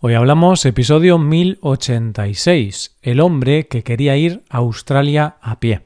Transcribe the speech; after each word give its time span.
Hoy 0.00 0.14
hablamos 0.14 0.64
episodio 0.64 1.18
1086, 1.18 2.98
el 3.02 3.18
hombre 3.18 3.66
que 3.66 3.82
quería 3.82 4.16
ir 4.16 4.44
a 4.48 4.58
Australia 4.58 5.38
a 5.40 5.58
pie. 5.58 5.80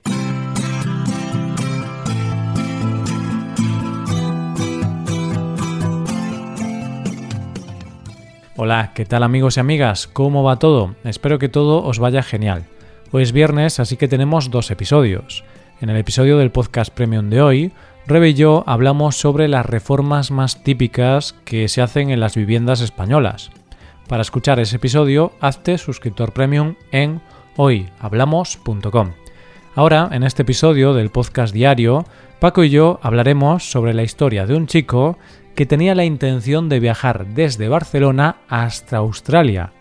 Hola, 8.54 8.92
¿qué 8.94 9.06
tal 9.06 9.22
amigos 9.22 9.56
y 9.56 9.60
amigas? 9.60 10.06
¿Cómo 10.08 10.42
va 10.42 10.58
todo? 10.58 10.94
Espero 11.04 11.38
que 11.38 11.48
todo 11.48 11.82
os 11.82 11.98
vaya 11.98 12.22
genial. 12.22 12.66
Hoy 13.12 13.22
es 13.22 13.32
viernes, 13.32 13.80
así 13.80 13.96
que 13.96 14.08
tenemos 14.08 14.50
dos 14.50 14.70
episodios. 14.70 15.42
En 15.80 15.88
el 15.88 15.96
episodio 15.96 16.36
del 16.36 16.52
podcast 16.52 16.92
premium 16.92 17.30
de 17.30 17.40
hoy, 17.40 17.72
Rebe 18.06 18.28
y 18.28 18.34
yo 18.34 18.62
hablamos 18.66 19.16
sobre 19.16 19.48
las 19.48 19.64
reformas 19.64 20.30
más 20.30 20.62
típicas 20.62 21.34
que 21.46 21.66
se 21.68 21.80
hacen 21.80 22.10
en 22.10 22.20
las 22.20 22.36
viviendas 22.36 22.82
españolas. 22.82 23.50
Para 24.12 24.20
escuchar 24.20 24.60
ese 24.60 24.76
episodio, 24.76 25.32
hazte 25.40 25.78
suscriptor 25.78 26.34
premium 26.34 26.74
en 26.90 27.22
hoyhablamos.com. 27.56 29.12
Ahora, 29.74 30.10
en 30.12 30.22
este 30.22 30.42
episodio 30.42 30.92
del 30.92 31.08
podcast 31.08 31.54
diario, 31.54 32.04
Paco 32.38 32.62
y 32.62 32.68
yo 32.68 33.00
hablaremos 33.00 33.70
sobre 33.70 33.94
la 33.94 34.02
historia 34.02 34.44
de 34.44 34.54
un 34.54 34.66
chico 34.66 35.16
que 35.54 35.64
tenía 35.64 35.94
la 35.94 36.04
intención 36.04 36.68
de 36.68 36.78
viajar 36.78 37.24
desde 37.28 37.70
Barcelona 37.70 38.36
hasta 38.50 38.98
Australia, 38.98 39.72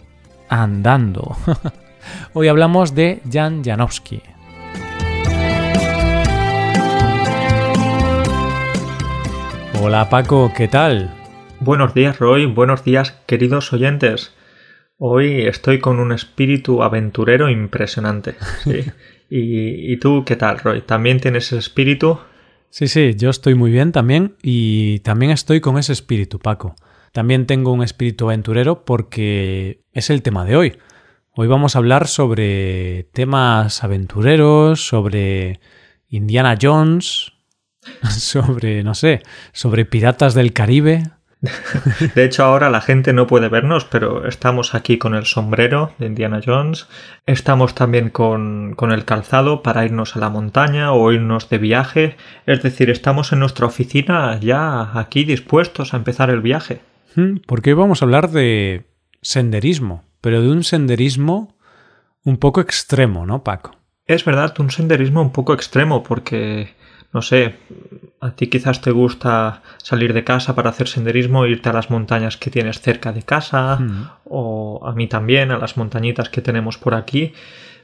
andando. 0.48 1.36
Hoy 2.34 2.48
hablamos 2.48 2.96
de 2.96 3.22
Jan 3.30 3.62
Janowski. 3.66 4.22
Hola 9.82 10.10
Paco, 10.10 10.54
¿qué 10.56 10.70
tal? 10.70 11.21
Buenos 11.64 11.94
días 11.94 12.18
Roy, 12.18 12.48
buenos 12.48 12.84
días 12.84 13.12
queridos 13.28 13.72
oyentes. 13.72 14.34
Hoy 14.98 15.44
estoy 15.44 15.80
con 15.80 16.00
un 16.00 16.12
espíritu 16.12 16.82
aventurero 16.82 17.52
impresionante. 17.52 18.34
¿Y, 19.30 19.94
¿Y, 19.94 19.98
tú 19.98 20.24
qué 20.26 20.36
tal 20.36 20.58
Roy? 20.58 20.82
¿También 20.82 21.20
tienes 21.20 21.46
ese 21.46 21.60
espíritu? 21.60 22.18
Sí, 22.72 22.88
sí, 22.88 23.14
yo 23.16 23.30
estoy 23.30 23.54
muy 23.54 23.70
bien 23.70 23.92
también 23.92 24.38
y 24.42 25.02
también 25.02 25.32
estoy 25.32 25.62
con 25.62 25.78
ese 25.78 25.94
espíritu, 25.94 26.40
Paco. 26.40 26.76
También 27.12 27.46
tengo 27.46 27.72
un 27.72 27.84
espíritu 27.84 28.26
aventurero 28.26 28.84
porque 28.84 29.84
es 29.94 30.10
el 30.10 30.24
tema 30.24 30.46
de 30.46 30.56
hoy. 30.56 30.80
Hoy 31.36 31.48
vamos 31.48 31.76
a 31.76 31.80
hablar 31.80 32.08
sobre 32.08 33.04
temas 33.14 33.84
aventureros, 33.84 34.88
sobre 34.88 35.60
Indiana 36.10 36.58
Jones, 36.60 37.34
sobre, 38.10 38.84
no 38.84 38.96
sé, 38.96 39.22
sobre 39.54 39.86
piratas 39.86 40.34
del 40.34 40.54
Caribe. 40.54 41.04
De 42.16 42.24
hecho, 42.24 42.44
ahora 42.44 42.70
la 42.70 42.82
gente 42.82 43.14
no 43.14 43.26
puede 43.26 43.50
vernos, 43.50 43.86
pero 43.86 44.28
estamos 44.28 44.76
aquí 44.76 44.98
con 44.98 45.16
el 45.16 45.26
sombrero 45.26 45.92
de 45.98 46.06
Indiana 46.06 46.40
Jones. 46.46 46.88
Estamos 47.26 47.74
también 47.74 48.10
con, 48.10 48.74
con, 48.76 48.92
el 48.92 49.06
calzado 49.06 49.64
para 49.64 49.84
irnos 49.84 50.16
a 50.16 50.20
la 50.20 50.30
montaña 50.30 50.92
o 50.92 51.12
irnos 51.12 51.50
de 51.50 51.58
viaje. 51.58 52.16
Es 52.46 52.62
decir, 52.62 52.90
estamos 52.90 53.34
en 53.34 53.40
nuestra 53.40 53.66
oficina 53.66 54.40
ya 54.40 54.98
aquí 55.00 55.24
dispuestos 55.24 55.94
a 55.94 55.98
empezar 55.98 56.30
el 56.30 56.42
viaje. 56.42 56.82
Hmm, 57.16 57.38
Porque 57.48 57.72
hoy 57.72 57.78
vamos 57.78 58.02
a 58.02 58.06
hablar 58.06 58.30
de 58.30 58.86
senderismo, 59.22 60.04
pero 60.22 60.42
de 60.42 60.50
un 60.50 60.64
senderismo 60.64 61.56
un 62.24 62.38
poco 62.38 62.62
extremo, 62.62 63.26
¿no, 63.26 63.44
Paco? 63.44 63.76
Es 64.06 64.26
verdad, 64.26 64.54
un 64.60 64.70
senderismo 64.70 65.22
un 65.22 65.32
poco 65.32 65.54
extremo, 65.54 66.04
porque 66.04 66.76
no 67.14 67.22
sé, 67.22 67.56
a 68.22 68.32
ti 68.32 68.48
quizás 68.48 68.82
te 68.82 68.92
gusta 68.92 69.64
salir 69.78 70.14
de 70.14 70.24
casa 70.24 70.56
para 70.56 70.70
hacer 70.70 70.88
senderismo, 70.88 71.46
irte 71.46 71.70
a 71.70 71.74
las 71.74 71.90
montañas 71.90 72.38
que 72.38 72.52
tienes 72.52 72.80
cerca 72.80 73.12
de 73.12 73.24
casa, 73.24 73.78
mm. 73.78 74.10
o 74.26 74.82
a 74.86 74.94
mí 74.94 75.08
también, 75.08 75.52
a 75.52 75.58
las 75.58 75.76
montañitas 75.76 76.30
que 76.30 76.42
tenemos 76.42 76.78
por 76.78 76.94
aquí, 76.94 77.34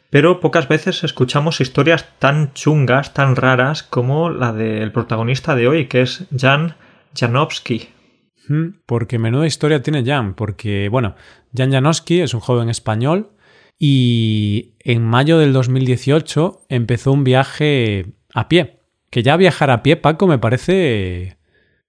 pero 0.09 0.39
pocas 0.39 0.69
veces 0.69 1.03
escuchamos 1.03 1.59
historias 1.59 2.07
tan 2.19 2.53
chungas, 2.53 3.13
tan 3.13 3.35
raras 3.35 3.83
como 3.83 4.29
la 4.29 4.53
del 4.53 4.91
protagonista 4.93 5.55
de 5.55 5.67
hoy, 5.67 5.87
que 5.87 6.01
es 6.01 6.25
Jan 6.35 6.75
Janowski. 7.13 7.89
Mm, 8.47 8.67
porque 8.85 9.19
menuda 9.19 9.45
historia 9.45 9.81
tiene 9.81 10.05
Jan, 10.05 10.35
porque, 10.35 10.87
bueno, 10.87 11.15
Jan 11.53 11.71
Janowski 11.71 12.21
es 12.21 12.33
un 12.33 12.39
joven 12.39 12.69
español 12.69 13.31
y 13.77 14.75
en 14.79 15.03
mayo 15.03 15.37
del 15.37 15.51
2018 15.51 16.65
empezó 16.69 17.11
un 17.11 17.25
viaje 17.25 18.13
a 18.33 18.47
pie 18.47 18.76
que 19.17 19.23
ya 19.23 19.35
viajar 19.35 19.71
a 19.71 19.81
pie, 19.81 19.97
Paco, 19.97 20.27
me 20.27 20.37
parece 20.37 21.37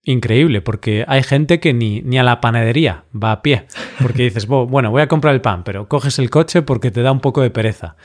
increíble, 0.03 0.63
porque 0.63 1.05
hay 1.07 1.23
gente 1.23 1.61
que 1.61 1.75
ni, 1.75 2.01
ni 2.01 2.19
a 2.19 2.23
la 2.23 2.41
panadería 2.41 3.05
va 3.15 3.33
a 3.33 3.43
pie, 3.43 3.67
porque 4.01 4.23
dices, 4.23 4.47
bueno, 4.47 4.91
voy 4.91 5.03
a 5.03 5.09
comprar 5.09 5.35
el 5.35 5.43
pan, 5.43 5.63
pero 5.63 5.89
coges 5.89 6.19
el 6.19 6.31
coche 6.31 6.63
porque 6.63 6.91
te 6.91 7.03
da 7.03 7.13
un 7.13 7.21
poco 7.21 7.43
de 7.43 7.51
pereza. 7.51 7.97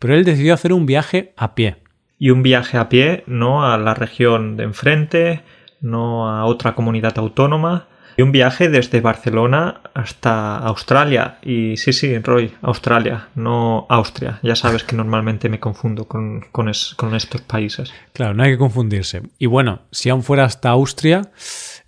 Pero 0.00 0.16
él 0.16 0.24
decidió 0.24 0.52
hacer 0.52 0.72
un 0.72 0.84
viaje 0.84 1.32
a 1.36 1.54
pie. 1.54 1.76
Y 2.18 2.30
un 2.30 2.42
viaje 2.42 2.76
a 2.76 2.88
pie, 2.88 3.22
no 3.28 3.64
a 3.64 3.78
la 3.78 3.94
región 3.94 4.56
de 4.56 4.64
enfrente, 4.64 5.42
no 5.80 6.28
a 6.28 6.44
otra 6.46 6.74
comunidad 6.74 7.16
autónoma, 7.20 7.86
y 8.16 8.22
un 8.22 8.32
viaje 8.32 8.68
desde 8.68 9.00
Barcelona 9.00 9.80
hasta 9.94 10.58
Australia. 10.58 11.38
Y 11.42 11.76
sí, 11.76 11.92
sí, 11.92 12.18
Roy, 12.18 12.52
Australia, 12.62 13.28
no 13.34 13.86
Austria. 13.88 14.38
Ya 14.42 14.56
sabes 14.56 14.84
que 14.84 14.96
normalmente 14.96 15.48
me 15.48 15.60
confundo 15.60 16.06
con, 16.06 16.40
con, 16.52 16.70
con, 16.96 17.14
estos 17.14 17.40
países. 17.42 17.92
Claro, 18.12 18.34
no 18.34 18.42
hay 18.42 18.52
que 18.52 18.58
confundirse. 18.58 19.22
Y 19.38 19.46
bueno, 19.46 19.80
si 19.90 20.10
aún 20.10 20.22
fuera 20.22 20.44
hasta 20.44 20.70
Austria, 20.70 21.22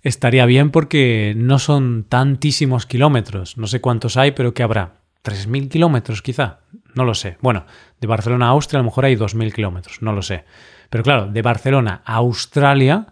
estaría 0.03 0.45
bien 0.45 0.71
porque 0.71 1.33
no 1.35 1.59
son 1.59 2.05
tantísimos 2.07 2.85
kilómetros. 2.85 3.57
No 3.57 3.67
sé 3.67 3.81
cuántos 3.81 4.17
hay, 4.17 4.31
pero 4.31 4.53
¿qué 4.53 4.63
habrá? 4.63 4.93
¿3.000 5.23 5.69
kilómetros 5.69 6.21
quizá? 6.21 6.59
No 6.93 7.03
lo 7.03 7.13
sé. 7.13 7.37
Bueno, 7.41 7.65
de 7.99 8.07
Barcelona 8.07 8.47
a 8.47 8.49
Austria 8.49 8.79
a 8.79 8.83
lo 8.83 8.89
mejor 8.89 9.05
hay 9.05 9.15
2.000 9.15 9.53
kilómetros, 9.53 10.01
no 10.01 10.13
lo 10.13 10.21
sé. 10.21 10.45
Pero 10.89 11.03
claro, 11.03 11.27
de 11.27 11.41
Barcelona 11.41 12.01
a 12.05 12.15
Australia 12.15 13.07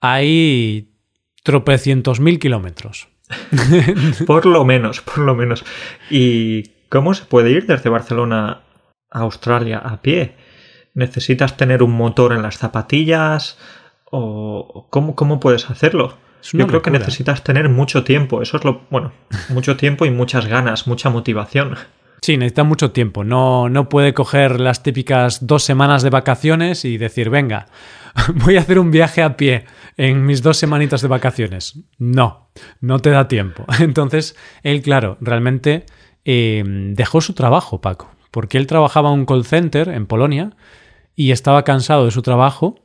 hay 0.00 0.90
tropecientos 1.46 2.18
mil 2.18 2.40
kilómetros. 2.40 3.06
por 4.26 4.46
lo 4.46 4.64
menos, 4.64 5.00
por 5.00 5.18
lo 5.18 5.36
menos. 5.36 5.64
¿Y 6.10 6.70
cómo 6.88 7.14
se 7.14 7.24
puede 7.24 7.52
ir 7.52 7.66
desde 7.66 7.88
Barcelona 7.88 8.62
a 9.12 9.20
Australia 9.20 9.78
a 9.78 10.02
pie? 10.02 10.34
¿Necesitas 10.94 11.56
tener 11.56 11.84
un 11.84 11.92
motor 11.92 12.32
en 12.32 12.42
las 12.42 12.58
zapatillas? 12.58 13.58
¿O 14.10 14.88
cómo, 14.90 15.14
cómo 15.14 15.38
puedes 15.38 15.70
hacerlo? 15.70 16.18
Yo 16.52 16.66
creo 16.66 16.82
que 16.82 16.90
necesitas 16.90 17.44
tener 17.44 17.68
mucho 17.68 18.02
tiempo. 18.02 18.42
Eso 18.42 18.56
es 18.56 18.64
lo. 18.64 18.82
Bueno, 18.90 19.12
mucho 19.48 19.76
tiempo 19.76 20.04
y 20.04 20.10
muchas 20.10 20.46
ganas, 20.46 20.88
mucha 20.88 21.10
motivación. 21.10 21.76
Sí, 22.22 22.36
necesita 22.36 22.64
mucho 22.64 22.90
tiempo. 22.90 23.22
No, 23.22 23.68
no 23.68 23.88
puede 23.88 24.14
coger 24.14 24.58
las 24.58 24.82
típicas 24.82 25.46
dos 25.46 25.62
semanas 25.62 26.02
de 26.02 26.10
vacaciones 26.10 26.84
y 26.84 26.98
decir, 26.98 27.30
venga, 27.30 27.66
voy 28.34 28.56
a 28.56 28.60
hacer 28.60 28.80
un 28.80 28.90
viaje 28.90 29.22
a 29.22 29.36
pie 29.36 29.64
en 29.96 30.26
mis 30.26 30.42
dos 30.42 30.58
semanitas 30.58 31.02
de 31.02 31.08
vacaciones. 31.08 31.80
No, 31.98 32.50
no 32.80 32.98
te 32.98 33.10
da 33.10 33.28
tiempo. 33.28 33.64
Entonces, 33.80 34.36
él, 34.62 34.82
claro, 34.82 35.16
realmente 35.20 35.86
eh, 36.24 36.62
dejó 36.66 37.20
su 37.20 37.32
trabajo, 37.32 37.80
Paco, 37.80 38.10
porque 38.30 38.58
él 38.58 38.66
trabajaba 38.66 39.12
en 39.12 39.20
un 39.20 39.26
call 39.26 39.44
center 39.44 39.88
en 39.88 40.06
Polonia 40.06 40.56
y 41.14 41.30
estaba 41.30 41.64
cansado 41.64 42.04
de 42.04 42.10
su 42.10 42.22
trabajo 42.22 42.82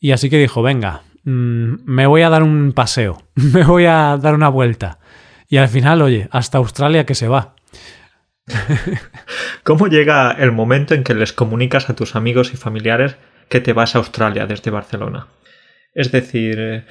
y 0.00 0.12
así 0.12 0.28
que 0.28 0.38
dijo, 0.38 0.62
venga, 0.62 1.02
mm, 1.24 1.76
me 1.84 2.06
voy 2.06 2.22
a 2.22 2.28
dar 2.28 2.42
un 2.42 2.72
paseo, 2.72 3.22
me 3.34 3.64
voy 3.64 3.86
a 3.86 4.18
dar 4.20 4.34
una 4.34 4.48
vuelta. 4.48 4.98
Y 5.48 5.58
al 5.58 5.68
final, 5.68 6.02
oye, 6.02 6.28
hasta 6.30 6.58
Australia 6.58 7.06
que 7.06 7.14
se 7.14 7.28
va. 7.28 7.54
¿Cómo 9.62 9.86
llega 9.86 10.32
el 10.32 10.52
momento 10.52 10.94
en 10.94 11.04
que 11.04 11.14
les 11.14 11.32
comunicas 11.32 11.88
a 11.88 11.96
tus 11.96 12.16
amigos 12.16 12.52
y 12.52 12.56
familiares 12.58 13.16
que 13.48 13.60
te 13.60 13.72
vas 13.72 13.94
a 13.94 13.98
Australia 13.98 14.46
desde 14.46 14.70
Barcelona? 14.70 15.28
Es 15.94 16.10
decir, 16.12 16.84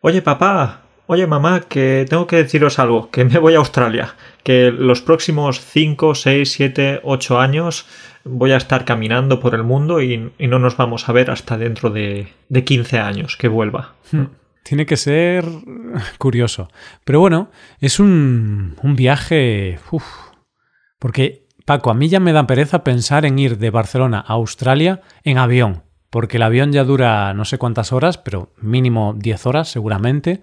oye 0.00 0.22
papá, 0.22 0.82
oye 1.06 1.26
mamá, 1.26 1.62
que 1.62 2.06
tengo 2.08 2.26
que 2.26 2.36
deciros 2.36 2.78
algo, 2.78 3.10
que 3.10 3.24
me 3.24 3.38
voy 3.38 3.54
a 3.54 3.58
Australia, 3.58 4.14
que 4.44 4.70
los 4.70 5.02
próximos 5.02 5.60
5, 5.60 6.14
6, 6.14 6.52
7, 6.52 7.00
8 7.02 7.40
años 7.40 7.86
voy 8.24 8.52
a 8.52 8.56
estar 8.56 8.84
caminando 8.84 9.40
por 9.40 9.54
el 9.54 9.64
mundo 9.64 10.00
y, 10.00 10.30
no 10.38 10.58
nos 10.58 10.76
vamos 10.76 11.08
a 11.08 11.12
ver 11.12 11.30
hasta 11.30 11.56
dentro 11.56 11.90
de, 11.90 12.28
de 12.48 12.64
15 12.64 12.98
años 12.98 13.36
que 13.36 13.48
vuelva. 13.48 13.94
Hmm. 14.12 14.26
Tiene 14.62 14.86
que 14.86 14.96
ser 14.96 15.44
curioso. 16.18 16.68
Pero 17.04 17.20
bueno, 17.20 17.50
es 17.80 17.98
un, 17.98 18.76
un 18.82 18.94
viaje... 18.94 19.78
Uf, 19.90 20.04
porque, 20.98 21.48
Paco, 21.64 21.90
a 21.90 21.94
mí 21.94 22.08
ya 22.08 22.20
me 22.20 22.32
da 22.32 22.46
pereza 22.46 22.84
pensar 22.84 23.24
en 23.24 23.38
ir 23.38 23.58
de 23.58 23.70
Barcelona 23.70 24.22
a 24.26 24.34
Australia 24.34 25.00
en 25.24 25.38
avión, 25.38 25.82
porque 26.10 26.36
el 26.36 26.42
avión 26.42 26.72
ya 26.72 26.84
dura 26.84 27.32
no 27.34 27.44
sé 27.44 27.56
cuántas 27.56 27.92
horas, 27.92 28.18
pero 28.18 28.52
mínimo 28.60 29.14
10 29.16 29.46
horas 29.46 29.68
seguramente. 29.70 30.42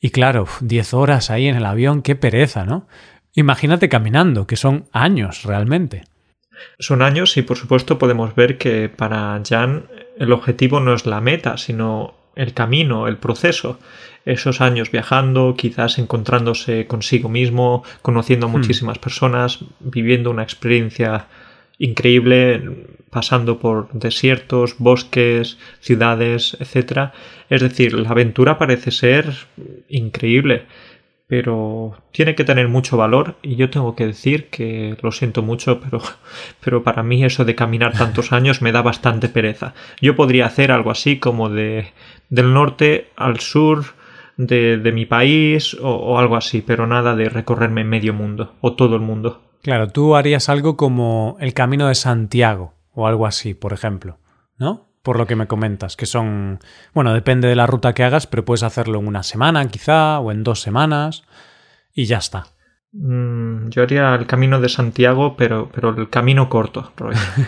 Y 0.00 0.10
claro, 0.10 0.46
10 0.60 0.94
horas 0.94 1.30
ahí 1.30 1.46
en 1.46 1.56
el 1.56 1.66
avión, 1.66 2.02
qué 2.02 2.14
pereza, 2.16 2.64
¿no? 2.64 2.88
Imagínate 3.34 3.88
caminando, 3.88 4.46
que 4.46 4.56
son 4.56 4.88
años 4.92 5.44
realmente. 5.44 6.04
Son 6.78 7.02
años 7.02 7.36
y 7.36 7.42
por 7.42 7.56
supuesto 7.56 7.98
podemos 7.98 8.34
ver 8.34 8.58
que 8.58 8.88
para 8.88 9.40
Jan 9.46 9.86
el 10.18 10.32
objetivo 10.32 10.80
no 10.80 10.94
es 10.94 11.04
la 11.04 11.20
meta, 11.20 11.58
sino 11.58 12.14
el 12.36 12.54
camino, 12.54 13.08
el 13.08 13.16
proceso. 13.16 13.78
Esos 14.24 14.60
años 14.60 14.90
viajando, 14.90 15.54
quizás 15.56 15.98
encontrándose 15.98 16.86
consigo 16.86 17.28
mismo, 17.28 17.84
conociendo 18.02 18.46
a 18.46 18.48
hmm. 18.48 18.52
muchísimas 18.52 18.98
personas, 18.98 19.60
viviendo 19.80 20.30
una 20.30 20.42
experiencia 20.42 21.26
increíble, 21.78 22.86
pasando 23.10 23.58
por 23.58 23.92
desiertos, 23.92 24.76
bosques, 24.78 25.58
ciudades, 25.80 26.56
etc. 26.60 27.10
Es 27.50 27.62
decir, 27.62 27.94
la 27.94 28.10
aventura 28.10 28.58
parece 28.58 28.90
ser 28.90 29.32
increíble 29.88 30.66
pero 31.26 31.96
tiene 32.12 32.34
que 32.34 32.44
tener 32.44 32.68
mucho 32.68 32.96
valor 32.96 33.36
y 33.42 33.56
yo 33.56 33.70
tengo 33.70 33.96
que 33.96 34.06
decir 34.06 34.48
que 34.50 34.96
lo 35.02 35.10
siento 35.10 35.42
mucho, 35.42 35.80
pero, 35.80 36.00
pero 36.64 36.82
para 36.82 37.02
mí 37.02 37.24
eso 37.24 37.44
de 37.44 37.54
caminar 37.54 37.96
tantos 37.96 38.32
años 38.38 38.62
me 38.62 38.72
da 38.72 38.82
bastante 38.82 39.28
pereza. 39.28 39.74
Yo 40.00 40.16
podría 40.16 40.46
hacer 40.46 40.70
algo 40.70 40.90
así 40.90 41.18
como 41.18 41.48
de 41.48 41.92
del 42.28 42.52
norte 42.52 43.10
al 43.16 43.40
sur 43.40 43.84
de, 44.36 44.78
de 44.78 44.92
mi 44.92 45.06
país 45.06 45.74
o, 45.74 45.90
o 45.90 46.18
algo 46.18 46.36
así, 46.36 46.62
pero 46.62 46.86
nada 46.86 47.14
de 47.14 47.28
recorrerme 47.28 47.84
medio 47.84 48.12
mundo 48.12 48.54
o 48.60 48.74
todo 48.74 48.96
el 48.96 49.02
mundo. 49.02 49.43
Claro, 49.64 49.88
tú 49.88 50.14
harías 50.14 50.48
algo 50.48 50.76
como 50.76 51.36
el 51.40 51.54
Camino 51.54 51.88
de 51.88 51.96
Santiago 51.96 52.74
o 52.92 53.06
algo 53.06 53.26
así, 53.26 53.54
por 53.54 53.72
ejemplo, 53.72 54.18
¿no? 54.58 54.94
por 55.02 55.18
lo 55.18 55.26
que 55.26 55.36
me 55.36 55.46
comentas, 55.46 55.96
que 55.96 56.04
son, 56.06 56.58
bueno, 56.94 57.12
depende 57.12 57.48
de 57.48 57.56
la 57.56 57.66
ruta 57.66 57.92
que 57.92 58.04
hagas, 58.04 58.26
pero 58.26 58.44
puedes 58.44 58.62
hacerlo 58.62 58.98
en 58.98 59.06
una 59.06 59.22
semana 59.22 59.66
quizá 59.68 60.18
o 60.18 60.32
en 60.32 60.44
dos 60.44 60.60
semanas 60.60 61.24
y 61.94 62.04
ya 62.04 62.18
está. 62.18 62.46
Mm, 62.92 63.70
yo 63.70 63.82
haría 63.82 64.14
el 64.14 64.26
camino 64.26 64.60
de 64.60 64.68
Santiago, 64.68 65.36
pero, 65.36 65.70
pero 65.74 65.90
el 65.90 66.08
camino 66.08 66.48
corto, 66.50 66.92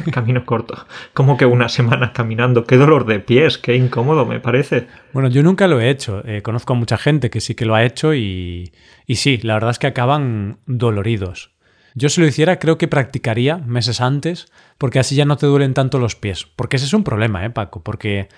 El 0.06 0.12
camino 0.12 0.44
corto. 0.44 0.86
Como 1.14 1.36
que 1.36 1.46
una 1.46 1.68
semana 1.68 2.12
caminando. 2.12 2.64
Qué 2.64 2.76
dolor 2.76 3.06
de 3.06 3.20
pies, 3.20 3.56
qué 3.56 3.76
incómodo 3.76 4.26
me 4.26 4.40
parece. 4.40 4.88
Bueno, 5.12 5.28
yo 5.28 5.42
nunca 5.42 5.66
lo 5.66 5.80
he 5.80 5.88
hecho. 5.88 6.22
Eh, 6.26 6.42
conozco 6.42 6.72
a 6.72 6.76
mucha 6.76 6.98
gente 6.98 7.30
que 7.30 7.40
sí 7.40 7.54
que 7.54 7.64
lo 7.64 7.74
ha 7.74 7.84
hecho 7.84 8.12
y, 8.12 8.72
y 9.06 9.16
sí, 9.16 9.38
la 9.38 9.54
verdad 9.54 9.70
es 9.70 9.78
que 9.78 9.86
acaban 9.86 10.58
doloridos. 10.66 11.55
Yo 11.98 12.10
si 12.10 12.20
lo 12.20 12.26
hiciera 12.26 12.58
creo 12.58 12.76
que 12.76 12.88
practicaría 12.88 13.56
meses 13.56 14.02
antes 14.02 14.52
porque 14.76 14.98
así 14.98 15.16
ya 15.16 15.24
no 15.24 15.38
te 15.38 15.46
duelen 15.46 15.72
tanto 15.72 15.98
los 15.98 16.14
pies. 16.14 16.46
Porque 16.54 16.76
ese 16.76 16.84
es 16.84 16.92
un 16.92 17.04
problema, 17.04 17.42
¿eh, 17.46 17.50
Paco? 17.50 17.82
Porque 17.82 18.28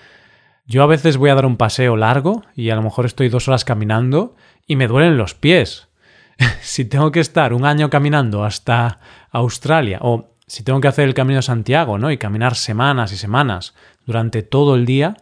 yo 0.65 0.81
a 0.81 0.87
veces 0.87 1.17
voy 1.17 1.29
a 1.29 1.35
dar 1.35 1.45
un 1.45 1.57
paseo 1.57 1.97
largo 1.97 2.45
y 2.55 2.69
a 2.69 2.75
lo 2.75 2.81
mejor 2.81 3.05
estoy 3.05 3.27
dos 3.27 3.49
horas 3.49 3.65
caminando 3.65 4.37
y 4.65 4.77
me 4.77 4.87
duelen 4.87 5.17
los 5.17 5.35
pies. 5.35 5.89
si 6.61 6.85
tengo 6.85 7.11
que 7.11 7.19
estar 7.19 7.53
un 7.53 7.65
año 7.65 7.89
caminando 7.89 8.45
hasta 8.45 9.01
Australia 9.29 9.99
o 10.01 10.33
si 10.47 10.63
tengo 10.63 10.79
que 10.79 10.87
hacer 10.87 11.09
el 11.09 11.13
Camino 11.13 11.39
de 11.39 11.43
Santiago, 11.43 11.97
¿no? 11.97 12.11
Y 12.11 12.17
caminar 12.17 12.55
semanas 12.55 13.11
y 13.11 13.17
semanas 13.17 13.75
durante 14.05 14.41
todo 14.41 14.75
el 14.75 14.85
día, 14.85 15.17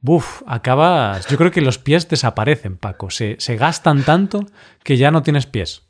buf, 0.00 0.42
acabas... 0.46 1.26
Yo 1.26 1.36
creo 1.36 1.50
que 1.50 1.60
los 1.60 1.78
pies 1.78 2.08
desaparecen, 2.08 2.76
Paco. 2.76 3.10
Se, 3.10 3.34
se 3.40 3.56
gastan 3.56 4.04
tanto 4.04 4.46
que 4.84 4.96
ya 4.96 5.10
no 5.10 5.24
tienes 5.24 5.46
pies. 5.46 5.89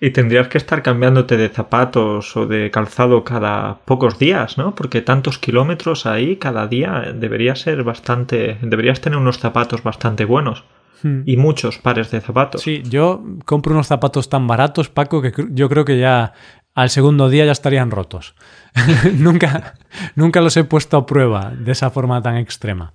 Y 0.00 0.10
tendrías 0.10 0.48
que 0.48 0.58
estar 0.58 0.82
cambiándote 0.82 1.36
de 1.36 1.48
zapatos 1.48 2.36
o 2.36 2.46
de 2.46 2.70
calzado 2.70 3.24
cada 3.24 3.78
pocos 3.84 4.18
días, 4.18 4.56
¿no? 4.56 4.74
Porque 4.74 5.02
tantos 5.02 5.38
kilómetros 5.38 6.06
ahí 6.06 6.36
cada 6.36 6.66
día 6.68 7.12
debería 7.14 7.56
ser 7.56 7.82
bastante. 7.82 8.58
Deberías 8.62 9.00
tener 9.00 9.18
unos 9.18 9.38
zapatos 9.38 9.82
bastante 9.82 10.24
buenos. 10.24 10.64
Hmm. 11.02 11.22
Y 11.26 11.36
muchos 11.36 11.78
pares 11.78 12.10
de 12.10 12.20
zapatos. 12.20 12.62
Sí, 12.62 12.82
yo 12.84 13.24
compro 13.44 13.72
unos 13.72 13.86
zapatos 13.86 14.28
tan 14.28 14.46
baratos, 14.46 14.88
Paco, 14.88 15.22
que 15.22 15.32
yo 15.50 15.68
creo 15.68 15.84
que 15.84 15.98
ya 15.98 16.32
al 16.74 16.90
segundo 16.90 17.28
día 17.28 17.44
ya 17.44 17.52
estarían 17.52 17.90
rotos. 17.90 18.36
nunca, 19.14 19.74
nunca 20.14 20.40
los 20.40 20.56
he 20.56 20.62
puesto 20.62 20.96
a 20.96 21.06
prueba 21.06 21.52
de 21.56 21.72
esa 21.72 21.90
forma 21.90 22.22
tan 22.22 22.36
extrema. 22.36 22.92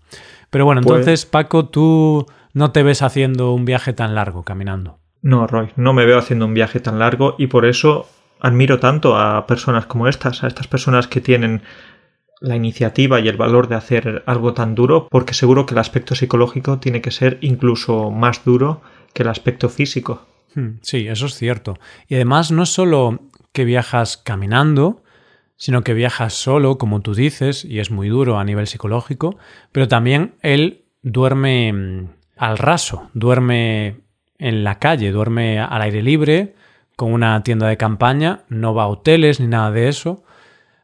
Pero 0.49 0.63
bueno, 0.65 0.81
pues 0.81 0.99
entonces, 0.99 1.25
Paco, 1.25 1.65
tú 1.65 2.25
no 2.53 2.71
te 2.71 2.83
ves 2.83 3.01
haciendo 3.01 3.53
un 3.53 3.65
viaje 3.65 3.91
tan 3.91 4.15
largo 4.15 4.43
caminando. 4.43 4.99
No, 5.23 5.47
Roy, 5.47 5.69
no 5.77 5.93
me 5.93 6.05
veo 6.05 6.19
haciendo 6.19 6.45
un 6.45 6.53
viaje 6.53 6.81
tan 6.81 6.99
largo 6.99 7.35
y 7.39 7.47
por 7.47 7.65
eso 7.65 8.07
admiro 8.41 8.79
tanto 8.79 9.17
a 9.17 9.47
personas 9.47 9.85
como 9.85 10.09
estas, 10.09 10.43
a 10.43 10.47
estas 10.47 10.67
personas 10.67 11.07
que 11.07 11.21
tienen 11.21 11.63
la 12.41 12.57
iniciativa 12.57 13.21
y 13.21 13.29
el 13.29 13.37
valor 13.37 13.69
de 13.69 13.75
hacer 13.75 14.21
algo 14.25 14.53
tan 14.53 14.75
duro, 14.75 15.07
porque 15.09 15.33
seguro 15.33 15.65
que 15.65 15.75
el 15.75 15.79
aspecto 15.79 16.13
psicológico 16.13 16.77
tiene 16.79 17.01
que 17.01 17.09
ser 17.09 17.37
incluso 17.39 18.11
más 18.11 18.43
duro 18.43 18.81
que 19.13 19.23
el 19.23 19.29
aspecto 19.29 19.69
físico. 19.69 20.27
Hmm, 20.55 20.79
sí, 20.81 21.07
eso 21.07 21.27
es 21.27 21.35
cierto. 21.35 21.79
Y 22.09 22.15
además 22.15 22.51
no 22.51 22.63
es 22.63 22.69
solo 22.69 23.21
que 23.53 23.63
viajas 23.63 24.17
caminando, 24.17 25.03
sino 25.55 25.85
que 25.85 25.93
viajas 25.93 26.33
solo, 26.33 26.77
como 26.77 26.99
tú 26.99 27.15
dices, 27.15 27.63
y 27.63 27.79
es 27.79 27.91
muy 27.91 28.09
duro 28.09 28.37
a 28.37 28.43
nivel 28.43 28.67
psicológico, 28.67 29.37
pero 29.71 29.87
también 29.87 30.35
él 30.41 30.83
duerme 31.01 31.71
mm, 31.71 32.09
al 32.35 32.57
raso, 32.57 33.09
duerme 33.13 34.02
en 34.37 34.63
la 34.63 34.79
calle, 34.79 35.11
duerme 35.11 35.59
al 35.59 35.81
aire 35.81 36.01
libre, 36.01 36.55
con 36.95 37.13
una 37.13 37.41
tienda 37.43 37.67
de 37.67 37.77
campaña, 37.77 38.41
no 38.49 38.73
va 38.73 38.83
a 38.83 38.87
hoteles 38.87 39.39
ni 39.39 39.47
nada 39.47 39.71
de 39.71 39.87
eso. 39.87 40.23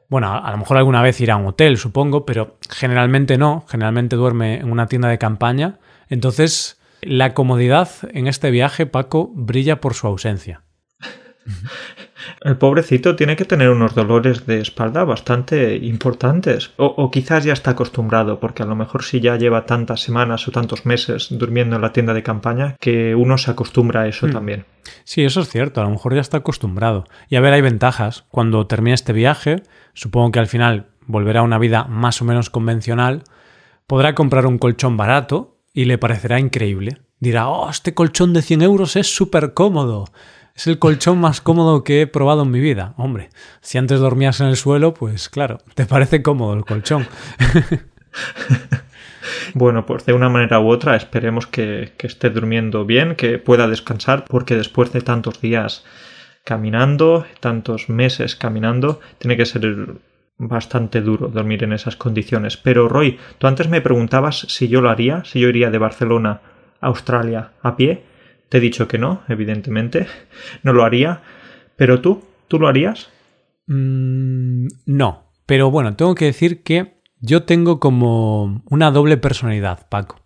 Bueno, 0.08 0.34
a 0.34 0.52
lo 0.52 0.58
mejor 0.58 0.78
alguna 0.78 1.04
vez 1.04 1.22
irá 1.22 1.36
a 1.36 1.38
un 1.38 1.46
hotel, 1.46 1.78
supongo, 1.78 2.26
pero 2.26 2.58
generalmente 2.70 3.38
no, 3.38 3.66
generalmente 3.70 4.16
duerme 4.16 4.56
en 4.56 4.72
una 4.72 4.88
tienda 4.88 5.08
de 5.08 5.20
campaña. 5.20 5.78
Entonces, 6.10 6.80
la 7.02 7.34
comodidad 7.34 7.90
en 8.12 8.28
este 8.28 8.50
viaje, 8.50 8.88
Paco, 8.88 9.32
brilla 9.34 9.80
por 9.80 9.94
su 9.94 10.08
ausencia. 10.08 10.64
El 12.42 12.58
pobrecito 12.58 13.16
tiene 13.16 13.36
que 13.36 13.46
tener 13.46 13.70
unos 13.70 13.96
dolores 13.96 14.46
de 14.46 14.62
espalda 14.62 15.04
bastante 15.04 15.76
importantes. 15.76 16.72
O, 16.78 17.12
quizás 17.12 17.44
ya 17.44 17.54
está 17.54 17.72
acostumbrado, 17.72 18.40
porque 18.40 18.64
a 18.64 18.66
lo 18.66 18.76
mejor 18.76 19.04
si 19.04 19.20
ya 19.20 19.36
lleva 19.36 19.66
tantas 19.66 20.02
semanas 20.02 20.48
o 20.48 20.52
tantos 20.52 20.86
meses 20.86 21.28
durmiendo 21.32 21.76
en 21.76 21.82
la 21.82 21.92
tienda 21.92 22.14
de 22.14 22.24
campaña, 22.24 22.76
que 22.80 23.14
uno 23.16 23.38
se 23.38 23.52
acostumbra 23.52 24.02
a 24.02 24.08
eso 24.08 24.28
hmm. 24.28 24.32
también. 24.32 24.66
Sí, 25.04 25.24
eso 25.24 25.42
es 25.42 25.50
cierto, 25.50 25.82
a 25.82 25.84
lo 25.84 25.92
mejor 25.92 26.16
ya 26.16 26.22
está 26.22 26.38
acostumbrado. 26.38 27.04
Y 27.28 27.36
a 27.36 27.42
ver, 27.42 27.54
hay 27.54 27.62
ventajas. 27.62 28.26
Cuando 28.30 28.68
termine 28.68 28.96
este 28.96 29.14
viaje, 29.14 29.64
supongo 29.94 30.32
que 30.32 30.40
al 30.40 30.48
final 30.48 30.88
volverá 31.06 31.42
a 31.42 31.44
una 31.44 31.60
vida 31.60 31.86
más 31.86 32.22
o 32.22 32.26
menos 32.26 32.50
convencional, 32.50 33.24
podrá 33.86 34.16
comprar 34.16 34.46
un 34.46 34.60
colchón 34.60 34.96
barato 34.96 35.58
y 35.74 35.86
le 35.86 35.98
parecerá 35.98 36.40
increíble. 36.40 37.00
Dirá, 37.20 37.50
oh, 37.50 37.70
este 37.70 37.94
colchón 37.94 38.34
de 38.34 38.42
100 38.42 38.62
euros 38.62 38.96
es 38.96 39.14
súper 39.14 39.54
cómodo. 39.54 40.06
Es 40.60 40.68
el 40.68 40.78
colchón 40.78 41.22
más 41.22 41.40
cómodo 41.40 41.86
que 41.86 42.02
he 42.02 42.08
probado 42.08 42.44
en 42.44 42.52
mi 42.52 42.60
vida. 42.60 42.94
Hombre, 42.98 43.30
si 43.62 43.78
antes 43.78 44.02
dormías 44.02 44.42
en 44.42 44.48
el 44.48 44.58
suelo, 44.58 44.94
pues 44.94 45.30
claro, 45.30 45.60
te 45.74 45.86
parece 45.86 46.22
cómodo 46.22 46.54
el 46.54 46.66
colchón. 46.66 47.08
Bueno, 49.54 49.86
pues 49.86 50.06
de 50.06 50.14
una 50.14 50.30
manera 50.30 50.60
u 50.60 50.70
otra 50.70 50.96
esperemos 50.96 51.48
que, 51.48 51.94
esté 52.00 52.30
durmiendo 52.30 52.86
bien, 52.86 53.16
que 53.16 53.40
pueda 53.40 53.68
descansar, 53.68 54.26
porque 54.28 54.56
después 54.56 54.92
de 54.92 55.02
tantos 55.02 55.42
días 55.42 55.86
caminando, 56.44 57.26
tantos 57.40 57.90
meses 57.90 58.36
caminando, 58.36 59.00
tiene 59.18 59.38
que 59.38 59.46
ser 59.46 59.96
bastante 60.38 61.02
duro 61.02 61.28
dormir 61.28 61.64
en 61.64 61.74
esas 61.74 61.96
condiciones. 61.96 62.58
Pero 62.58 62.90
Roy, 62.90 63.20
tú 63.38 63.48
antes 63.48 63.70
me 63.70 63.82
preguntabas 63.82 64.46
si 64.50 64.68
yo 64.68 64.82
lo 64.82 64.90
haría, 64.90 65.24
si 65.26 65.40
yo 65.40 65.50
iría 65.50 65.72
de 65.72 65.78
Barcelona 65.78 66.42
a 66.82 66.88
Australia 66.88 67.52
a 67.62 67.76
pie. 67.76 68.09
Te 68.50 68.58
he 68.58 68.62
dicho 68.62 68.88
que 68.88 68.98
no, 68.98 69.24
evidentemente. 69.28 70.08
No 70.64 70.74
lo 70.74 70.84
haría. 70.84 71.22
Pero 71.76 72.02
tú, 72.02 72.24
¿tú 72.48 72.60
lo 72.60 72.68
harías? 72.68 73.10
Mm, 73.68 74.68
no. 74.86 75.32
Pero 75.46 75.72
bueno, 75.72 75.96
tengo 75.96 76.16
que 76.16 76.26
decir 76.26 76.64
que 76.64 77.00
yo 77.22 77.44
tengo 77.44 77.80
como 77.80 78.64
una 78.70 78.92
doble 78.92 79.18
personalidad, 79.18 79.88
Paco. 79.90 80.20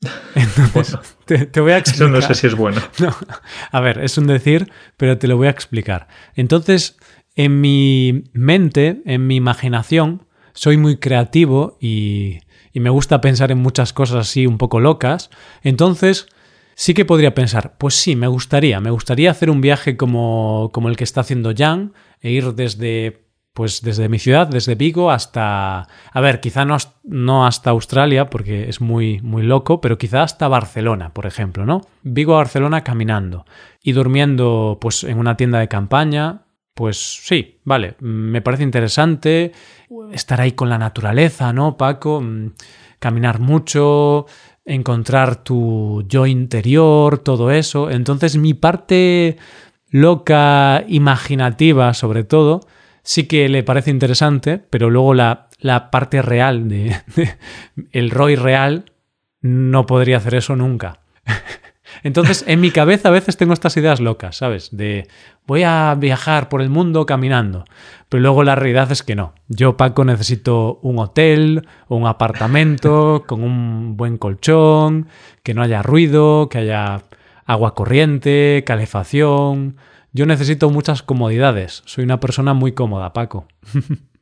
Entonces, 0.34 0.98
te, 1.52 1.60
voy 1.60 1.72
a 1.72 1.78
explicar. 1.78 2.08
Eso 2.08 2.08
no 2.08 2.22
sé 2.22 2.34
si 2.34 2.46
es 2.46 2.54
bueno. 2.54 2.80
A 3.72 3.80
ver, 3.80 3.98
es 3.98 4.16
un 4.18 4.26
decir, 4.26 4.70
pero 4.96 5.18
te 5.18 5.28
lo 5.28 5.36
voy 5.36 5.48
a 5.48 5.50
explicar. 5.50 6.08
Entonces, 6.34 6.96
en 7.34 7.60
mi 7.60 8.24
mente, 8.32 9.02
en 9.06 9.26
mi 9.26 9.36
imaginación, 9.36 10.26
soy 10.52 10.76
muy 10.76 10.98
creativo 10.98 11.78
y, 11.80 12.38
y 12.72 12.80
me 12.80 12.90
gusta 12.90 13.20
pensar 13.20 13.50
en 13.50 13.58
muchas 13.58 13.92
cosas 13.92 14.28
así 14.28 14.46
un 14.46 14.58
poco 14.58 14.78
locas. 14.78 15.30
Entonces, 15.62 16.28
sí 16.74 16.94
que 16.94 17.04
podría 17.04 17.34
pensar, 17.34 17.76
pues 17.78 17.94
sí, 17.94 18.16
me 18.16 18.26
gustaría, 18.26 18.80
me 18.80 18.90
gustaría 18.90 19.30
hacer 19.30 19.50
un 19.50 19.60
viaje 19.60 19.96
como, 19.96 20.70
como 20.72 20.88
el 20.88 20.96
que 20.96 21.04
está 21.04 21.20
haciendo 21.20 21.52
Jan 21.56 21.92
e 22.20 22.30
ir 22.30 22.54
desde 22.54 23.24
pues 23.54 23.82
desde 23.82 24.08
mi 24.08 24.18
ciudad, 24.18 24.48
desde 24.48 24.74
Vigo 24.74 25.12
hasta, 25.12 25.86
a 26.12 26.20
ver, 26.20 26.40
quizá 26.40 26.64
no, 26.64 26.76
no, 27.04 27.46
hasta 27.46 27.70
Australia 27.70 28.28
porque 28.28 28.68
es 28.68 28.80
muy, 28.80 29.20
muy 29.22 29.44
loco, 29.44 29.80
pero 29.80 29.96
quizá 29.96 30.24
hasta 30.24 30.48
Barcelona, 30.48 31.14
por 31.14 31.24
ejemplo, 31.24 31.64
¿no? 31.64 31.80
Vigo 32.02 32.34
a 32.34 32.38
Barcelona 32.38 32.82
caminando 32.82 33.46
y 33.80 33.92
durmiendo 33.92 34.78
pues 34.80 35.04
en 35.04 35.18
una 35.18 35.36
tienda 35.36 35.60
de 35.60 35.68
campaña, 35.68 36.46
pues 36.74 37.20
sí, 37.22 37.60
vale, 37.62 37.94
me 38.00 38.42
parece 38.42 38.64
interesante 38.64 39.52
estar 40.12 40.40
ahí 40.40 40.52
con 40.52 40.68
la 40.68 40.78
naturaleza, 40.78 41.52
¿no, 41.52 41.76
Paco? 41.76 42.20
Mm, 42.20 42.54
caminar 42.98 43.38
mucho, 43.38 44.26
encontrar 44.64 45.44
tu 45.44 46.04
yo 46.08 46.26
interior, 46.26 47.18
todo 47.18 47.50
eso. 47.50 47.90
Entonces 47.90 48.36
mi 48.36 48.54
parte 48.54 49.36
loca, 49.90 50.84
imaginativa 50.88 51.94
sobre 51.94 52.24
todo, 52.24 52.60
sí 53.02 53.26
que 53.26 53.48
le 53.48 53.62
parece 53.62 53.90
interesante, 53.90 54.58
pero 54.58 54.90
luego 54.90 55.14
la, 55.14 55.48
la 55.60 55.90
parte 55.90 56.22
real 56.22 56.68
de, 56.68 56.96
el 57.92 58.10
Roy 58.10 58.36
real 58.36 58.92
no 59.40 59.86
podría 59.86 60.16
hacer 60.16 60.34
eso 60.34 60.56
nunca. 60.56 61.03
Entonces, 62.04 62.44
en 62.46 62.60
mi 62.60 62.70
cabeza 62.70 63.08
a 63.08 63.12
veces 63.12 63.38
tengo 63.38 63.54
estas 63.54 63.78
ideas 63.78 63.98
locas, 63.98 64.36
¿sabes? 64.36 64.68
De 64.76 65.08
voy 65.46 65.62
a 65.62 65.96
viajar 65.98 66.50
por 66.50 66.60
el 66.60 66.68
mundo 66.68 67.06
caminando. 67.06 67.64
Pero 68.10 68.20
luego 68.20 68.44
la 68.44 68.54
realidad 68.54 68.92
es 68.92 69.02
que 69.02 69.16
no. 69.16 69.32
Yo, 69.48 69.78
Paco, 69.78 70.04
necesito 70.04 70.78
un 70.82 70.98
hotel 70.98 71.66
o 71.88 71.96
un 71.96 72.06
apartamento 72.06 73.24
con 73.26 73.42
un 73.42 73.96
buen 73.96 74.18
colchón, 74.18 75.08
que 75.42 75.54
no 75.54 75.62
haya 75.62 75.82
ruido, 75.82 76.50
que 76.50 76.58
haya 76.58 77.04
agua 77.46 77.74
corriente, 77.74 78.64
calefacción. 78.66 79.76
Yo 80.12 80.26
necesito 80.26 80.68
muchas 80.68 81.02
comodidades. 81.02 81.82
Soy 81.86 82.04
una 82.04 82.20
persona 82.20 82.52
muy 82.52 82.72
cómoda, 82.72 83.14
Paco. 83.14 83.46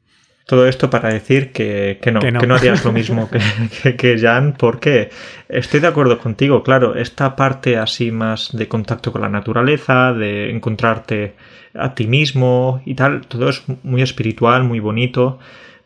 Todo 0.46 0.66
esto 0.66 0.90
para 0.90 1.10
decir 1.10 1.52
que, 1.52 2.00
no, 2.12 2.20
que, 2.20 2.32
no, 2.32 2.54
harías 2.54 2.84
lo 2.84 2.92
mismo 3.00 3.30
que, 3.30 3.96
que, 3.96 4.18
Jan, 4.18 4.54
porque 4.58 5.10
estoy 5.48 5.80
de 5.80 5.86
acuerdo 5.86 6.18
contigo, 6.18 6.62
claro, 6.62 6.96
esta 6.96 7.36
parte 7.36 7.76
así 7.76 8.10
más 8.10 8.50
de 8.52 8.66
contacto 8.66 9.12
con 9.12 9.22
la 9.22 9.28
naturaleza, 9.28 10.12
de 10.12 10.50
encontrarte 10.50 11.34
a 11.74 11.94
ti 11.94 12.06
mismo 12.06 12.82
y 12.84 12.94
tal, 12.94 13.26
todo 13.26 13.48
es 13.48 13.62
muy 13.82 14.02
espiritual, 14.02 14.64
muy 14.64 14.80
bonito, 14.80 15.38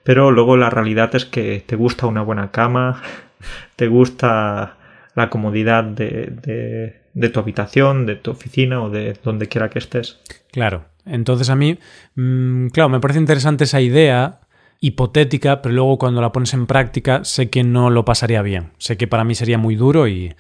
pero 0.03 0.31
luego 0.31 0.57
la 0.57 0.71
realidad 0.71 1.15
es 1.15 1.27
que 1.27 1.63
te 1.65 1.77
gusta 1.77 2.07
una 2.07 2.23
buena 2.23 2.51
cama, 2.51 3.03
te 3.77 3.89
gusta 3.89 4.77
la 5.15 5.31
comodidad 5.31 5.85
de, 5.85 6.95
de, 7.15 7.29
tu 7.29 7.41
habitación, 7.41 8.07
de 8.07 8.17
tu 8.17 8.31
oficina 8.31 8.83
o 8.83 8.91
de 8.91 9.17
donde 9.23 9.49
quiera 9.49 9.71
que 9.71 9.79
estés. 9.79 10.21
Claro, 10.53 10.85
entonces 11.07 11.49
a 11.51 11.57
mí, 11.57 11.79
mm, 12.15 12.69
claro, 12.69 12.89
me 12.91 13.01
parece 13.01 13.19
interesante 13.19 13.65
esa 13.65 13.81
idea 13.81 14.41
hipotética, 14.81 15.63
pero 15.63 15.75
luego 15.75 15.99
cuando 15.99 16.21
la 16.21 16.33
pones 16.33 16.55
en 16.55 16.67
práctica 16.67 17.25
sé 17.25 17.51
que 17.51 17.65
no 17.65 17.91
lo 17.91 18.05
pasaría 18.05 18.43
bien. 18.43 18.73
Sé 18.79 18.97
que 18.97 19.07
para 19.07 19.25
mí 19.25 19.35
sería 19.35 19.59
muy 19.59 19.77
duro 19.77 20.09
y, 20.09 20.35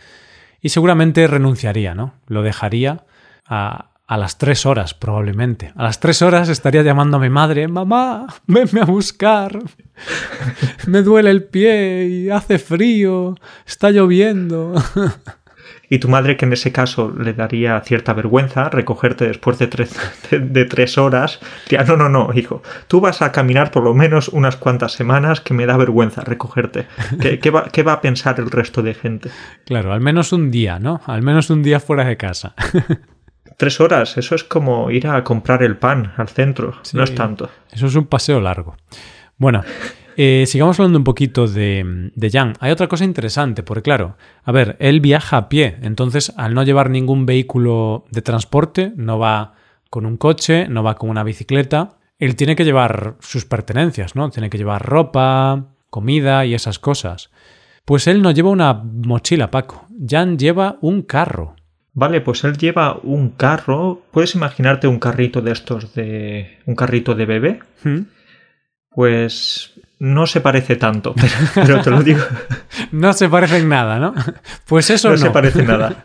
y 0.60 0.68
seguramente 0.68 1.26
renunciaría, 1.26 1.94
¿no? 1.94 2.14
Lo 2.26 2.42
dejaría 2.42 3.04
a, 3.46 3.90
a 4.06 4.16
las 4.16 4.38
tres 4.38 4.66
horas, 4.66 4.94
probablemente. 4.94 5.72
A 5.74 5.82
las 5.82 6.00
tres 6.00 6.22
horas 6.22 6.48
estaría 6.48 6.82
llamando 6.82 7.16
a 7.16 7.20
mi 7.20 7.30
madre, 7.30 7.66
mamá, 7.66 8.26
venme 8.46 8.80
a 8.80 8.84
buscar. 8.84 9.58
Me 10.86 11.02
duele 11.02 11.30
el 11.30 11.44
pie 11.44 12.06
y 12.06 12.30
hace 12.30 12.58
frío, 12.58 13.34
está 13.66 13.90
lloviendo. 13.90 14.74
y 15.88 15.98
tu 15.98 16.08
madre 16.08 16.36
que 16.36 16.44
en 16.44 16.52
ese 16.52 16.72
caso 16.72 17.12
le 17.16 17.32
daría 17.32 17.80
cierta 17.80 18.12
vergüenza 18.12 18.68
recogerte 18.68 19.26
después 19.26 19.58
de 19.58 19.66
tres, 19.66 19.96
de, 20.30 20.64
tres 20.64 20.98
horas, 20.98 21.40
ya 21.68 21.84
no, 21.84 21.96
no, 21.96 22.08
no, 22.08 22.30
hijo, 22.34 22.62
tú 22.88 23.00
vas 23.00 23.22
a 23.22 23.32
caminar 23.32 23.70
por 23.70 23.82
lo 23.84 23.94
menos 23.94 24.28
unas 24.28 24.56
cuantas 24.56 24.92
semanas 24.92 25.40
que 25.40 25.54
me 25.54 25.66
da 25.66 25.76
vergüenza 25.76 26.22
recogerte. 26.22 26.86
¿Qué, 27.40 27.50
va, 27.50 27.68
¿Qué 27.70 27.82
va 27.82 27.94
a 27.94 28.00
pensar 28.00 28.38
el 28.40 28.50
resto 28.50 28.82
de 28.82 28.94
gente? 28.94 29.30
Claro, 29.64 29.92
al 29.92 30.00
menos 30.00 30.32
un 30.32 30.50
día, 30.50 30.78
¿no? 30.78 31.00
Al 31.06 31.22
menos 31.22 31.50
un 31.50 31.62
día 31.62 31.80
fuera 31.80 32.04
de 32.04 32.16
casa. 32.16 32.54
Tres 33.56 33.80
horas, 33.80 34.18
eso 34.18 34.34
es 34.34 34.44
como 34.44 34.90
ir 34.90 35.06
a 35.06 35.24
comprar 35.24 35.62
el 35.62 35.78
pan 35.78 36.12
al 36.16 36.28
centro, 36.28 36.74
no 36.92 37.02
es 37.02 37.14
tanto. 37.14 37.48
Eso 37.72 37.86
es 37.86 37.94
un 37.94 38.06
paseo 38.06 38.38
largo. 38.38 38.76
Bueno, 39.38 39.62
eh, 40.16 40.44
sigamos 40.46 40.78
hablando 40.80 40.98
un 40.98 41.04
poquito 41.04 41.46
de, 41.46 42.10
de 42.14 42.30
Jan. 42.30 42.54
Hay 42.60 42.70
otra 42.72 42.88
cosa 42.88 43.04
interesante, 43.04 43.62
porque 43.62 43.82
claro, 43.82 44.16
a 44.42 44.52
ver, 44.52 44.76
él 44.80 45.00
viaja 45.00 45.36
a 45.36 45.48
pie, 45.48 45.76
entonces 45.82 46.32
al 46.36 46.54
no 46.54 46.62
llevar 46.62 46.90
ningún 46.90 47.26
vehículo 47.26 48.04
de 48.10 48.22
transporte, 48.22 48.92
no 48.96 49.18
va 49.18 49.54
con 49.90 50.06
un 50.06 50.16
coche, 50.16 50.68
no 50.68 50.82
va 50.82 50.96
con 50.96 51.10
una 51.10 51.24
bicicleta, 51.24 51.98
él 52.18 52.36
tiene 52.36 52.56
que 52.56 52.64
llevar 52.64 53.16
sus 53.20 53.44
pertenencias, 53.44 54.16
¿no? 54.16 54.30
Tiene 54.30 54.50
que 54.50 54.58
llevar 54.58 54.84
ropa, 54.84 55.66
comida 55.90 56.44
y 56.46 56.54
esas 56.54 56.78
cosas. 56.78 57.30
Pues 57.84 58.06
él 58.06 58.22
no 58.22 58.30
lleva 58.30 58.50
una 58.50 58.74
mochila, 58.74 59.50
Paco. 59.50 59.86
Jan 60.06 60.38
lleva 60.38 60.78
un 60.80 61.02
carro. 61.02 61.54
Vale, 61.92 62.20
pues 62.20 62.44
él 62.44 62.56
lleva 62.58 62.98
un 63.02 63.30
carro. 63.30 64.02
¿Puedes 64.10 64.34
imaginarte 64.34 64.88
un 64.88 64.98
carrito 64.98 65.40
de 65.40 65.52
estos 65.52 65.94
de. 65.94 66.58
un 66.66 66.74
carrito 66.74 67.14
de 67.14 67.26
bebé? 67.26 67.60
¿Mm? 67.84 68.00
Pues 68.90 69.75
no 69.98 70.26
se 70.26 70.40
parece 70.40 70.76
tanto, 70.76 71.14
pero, 71.54 71.80
te 71.80 71.90
lo 71.90 72.02
digo. 72.02 72.22
no 72.92 73.12
se 73.12 73.28
parece 73.28 73.58
en 73.58 73.68
nada, 73.68 73.98
¿no? 73.98 74.14
Pues 74.66 74.90
eso 74.90 75.08
no. 75.08 75.14
No 75.14 75.20
se 75.20 75.30
parece 75.30 75.62
nada. 75.62 76.04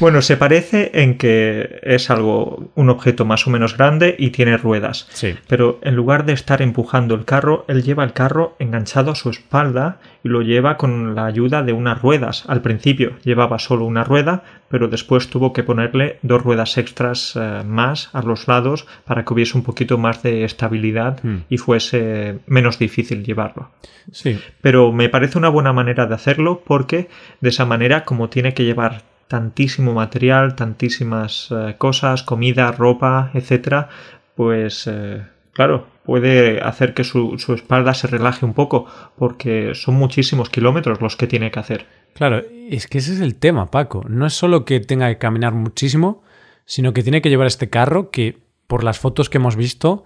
Bueno, 0.00 0.22
se 0.22 0.36
parece 0.36 0.90
en 0.94 1.18
que 1.18 1.80
es 1.82 2.10
algo, 2.10 2.70
un 2.74 2.90
objeto 2.90 3.24
más 3.24 3.46
o 3.46 3.50
menos 3.50 3.76
grande 3.76 4.14
y 4.18 4.30
tiene 4.30 4.56
ruedas. 4.56 5.08
Sí. 5.12 5.34
Pero 5.46 5.78
en 5.82 5.96
lugar 5.96 6.24
de 6.24 6.32
estar 6.32 6.62
empujando 6.62 7.14
el 7.14 7.24
carro, 7.24 7.64
él 7.68 7.82
lleva 7.82 8.04
el 8.04 8.12
carro 8.12 8.56
enganchado 8.58 9.12
a 9.12 9.14
su 9.14 9.30
espalda 9.30 9.98
y 10.22 10.28
lo 10.28 10.42
lleva 10.42 10.76
con 10.76 11.14
la 11.14 11.26
ayuda 11.26 11.62
de 11.62 11.72
unas 11.72 12.00
ruedas. 12.00 12.44
Al 12.48 12.62
principio 12.62 13.16
llevaba 13.24 13.58
solo 13.58 13.84
una 13.84 14.04
rueda, 14.04 14.42
pero 14.68 14.88
después 14.88 15.28
tuvo 15.28 15.52
que 15.52 15.62
ponerle 15.62 16.18
dos 16.22 16.42
ruedas 16.42 16.76
extras 16.78 17.34
eh, 17.36 17.62
más 17.66 18.10
a 18.12 18.22
los 18.22 18.48
lados 18.48 18.86
para 19.04 19.24
que 19.24 19.32
hubiese 19.32 19.56
un 19.56 19.64
poquito 19.64 19.98
más 19.98 20.22
de 20.22 20.44
estabilidad 20.44 21.18
hmm. 21.22 21.44
y 21.48 21.58
fuese 21.58 22.38
menos 22.46 22.78
difícil 22.78 23.24
llevarlo. 23.24 23.70
Sí. 24.12 24.38
Pero 24.60 24.92
me 24.92 25.08
parece 25.08 25.38
una 25.38 25.48
buena 25.48 25.72
manera 25.72 26.06
de 26.06 26.14
hacerlo 26.14 26.62
porque 26.64 27.08
de 27.40 27.48
esa 27.48 27.64
manera, 27.64 28.04
como 28.04 28.28
tiene 28.28 28.54
que 28.54 28.64
llevar 28.64 29.02
tantísimo 29.28 29.92
material, 29.92 30.56
tantísimas 30.56 31.48
eh, 31.50 31.76
cosas, 31.78 32.22
comida, 32.22 32.72
ropa, 32.72 33.30
etcétera, 33.34 33.88
pues 34.34 34.86
eh, 34.86 35.22
claro, 35.52 35.86
puede 36.04 36.60
hacer 36.60 36.94
que 36.94 37.04
su, 37.04 37.36
espalda 37.54 37.92
se 37.92 38.06
relaje 38.06 38.46
un 38.46 38.54
poco, 38.54 38.86
porque 39.16 39.72
son 39.74 39.96
muchísimos 39.96 40.50
kilómetros 40.50 41.00
los 41.00 41.16
que 41.16 41.26
tiene 41.26 41.50
que 41.50 41.60
hacer. 41.60 41.86
Claro, 42.14 42.42
es 42.70 42.86
que 42.86 42.98
ese 42.98 43.12
es 43.12 43.20
el 43.20 43.34
tema, 43.34 43.70
Paco. 43.70 44.04
No 44.08 44.26
es 44.26 44.32
solo 44.32 44.64
que 44.64 44.80
tenga 44.80 45.08
que 45.08 45.18
caminar 45.18 45.52
muchísimo, 45.52 46.22
sino 46.64 46.92
que 46.92 47.02
tiene 47.02 47.22
que 47.22 47.28
llevar 47.28 47.46
este 47.46 47.68
carro 47.68 48.10
que, 48.10 48.38
por 48.66 48.84
las 48.84 48.98
fotos 48.98 49.28
que 49.28 49.38
hemos 49.38 49.56
visto, 49.56 50.04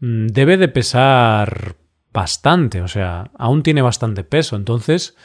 mm, 0.00 0.28
debe 0.28 0.56
de 0.56 0.68
pesar 0.68 1.76
bastante, 2.12 2.80
o 2.80 2.88
sea, 2.88 3.30
aún 3.36 3.62
tiene 3.62 3.82
bastante 3.82 4.24
peso. 4.24 4.56
Entonces, 4.56 5.16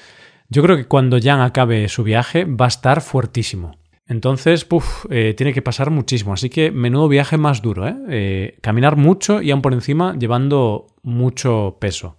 yo 0.52 0.64
creo 0.64 0.78
que 0.78 0.86
cuando 0.86 1.20
Jan 1.22 1.42
acabe 1.42 1.88
su 1.90 2.04
viaje 2.04 2.44
va 2.46 2.66
a 2.66 2.70
estar 2.70 3.02
fuertísimo. 3.02 3.78
Entonces, 4.08 4.66
puff, 4.66 5.06
eh, 5.12 5.36
tiene 5.38 5.54
que 5.54 5.62
pasar 5.62 5.92
muchísimo. 5.92 6.34
Así 6.34 6.50
que 6.50 6.72
menudo 6.72 7.08
viaje 7.08 7.38
más 7.38 7.62
duro, 7.62 7.88
¿eh? 7.88 7.96
¿eh? 8.10 8.58
Caminar 8.62 8.96
mucho 8.96 9.44
y 9.44 9.52
aún 9.52 9.62
por 9.62 9.74
encima 9.74 10.16
llevando 10.18 10.88
mucho 11.04 11.78
peso. 11.80 12.18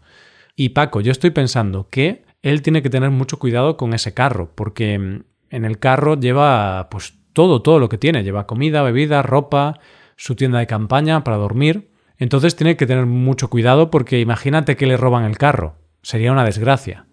Y 0.55 0.69
Paco, 0.69 1.01
yo 1.01 1.11
estoy 1.11 1.31
pensando 1.31 1.89
que 1.91 2.23
él 2.43 2.63
tiene 2.63 2.83
que 2.83 2.91
tener 2.91 3.11
mucho 3.11 3.41
cuidado 3.41 3.77
con 3.77 3.93
ese 3.93 4.15
carro, 4.15 4.53
porque 4.55 4.97
mm, 4.97 5.25
en 5.51 5.65
el 5.65 5.81
carro 5.81 6.15
lleva 6.15 6.89
pues 6.89 7.15
todo, 7.33 7.63
todo 7.63 7.81
lo 7.81 7.89
que 7.89 7.99
tiene. 7.99 8.23
Lleva 8.23 8.47
comida, 8.47 8.83
bebida, 8.83 9.23
ropa, 9.23 9.81
su 10.15 10.37
tienda 10.37 10.61
de 10.61 10.69
campaña 10.69 11.25
para 11.25 11.37
dormir. 11.37 11.91
Entonces 12.17 12.55
tiene 12.55 12.77
que 12.77 12.87
tener 12.87 13.07
mucho 13.07 13.51
cuidado 13.51 13.91
porque 13.91 14.21
imagínate 14.21 14.77
que 14.77 14.87
le 14.87 14.97
roban 14.97 15.25
el 15.25 15.37
carro. 15.37 15.75
Sería 16.03 16.31
una 16.31 16.45
desgracia 16.45 17.07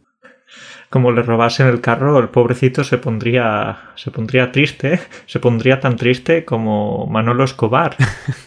como 0.89 1.11
le 1.11 1.21
robasen 1.21 1.67
el 1.67 1.81
carro, 1.81 2.19
el 2.19 2.29
pobrecito 2.29 2.83
se 2.83 2.97
pondría, 2.97 3.91
se 3.95 4.11
pondría 4.11 4.51
triste, 4.51 4.99
se 5.25 5.39
pondría 5.39 5.79
tan 5.79 5.95
triste 5.95 6.45
como 6.45 7.07
Manolo 7.07 7.43
Escobar. 7.43 7.95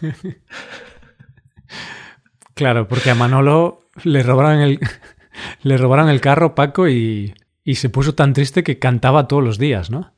claro, 2.55 2.89
porque 2.89 3.11
a 3.11 3.15
Manolo 3.15 3.83
le 4.05 4.23
robaron 4.23 4.61
el, 4.61 4.81
le 5.63 5.77
robaron 5.77 6.09
el 6.09 6.21
carro, 6.21 6.55
Paco, 6.55 6.89
y, 6.89 7.35
y 7.65 7.75
se 7.77 7.91
puso 7.91 8.15
tan 8.15 8.33
triste 8.33 8.65
que 8.65 8.79
cantaba 8.79 9.29
todos 9.29 9.45
los 9.45 9.59
días, 9.59 9.91
¿no? 9.91 10.15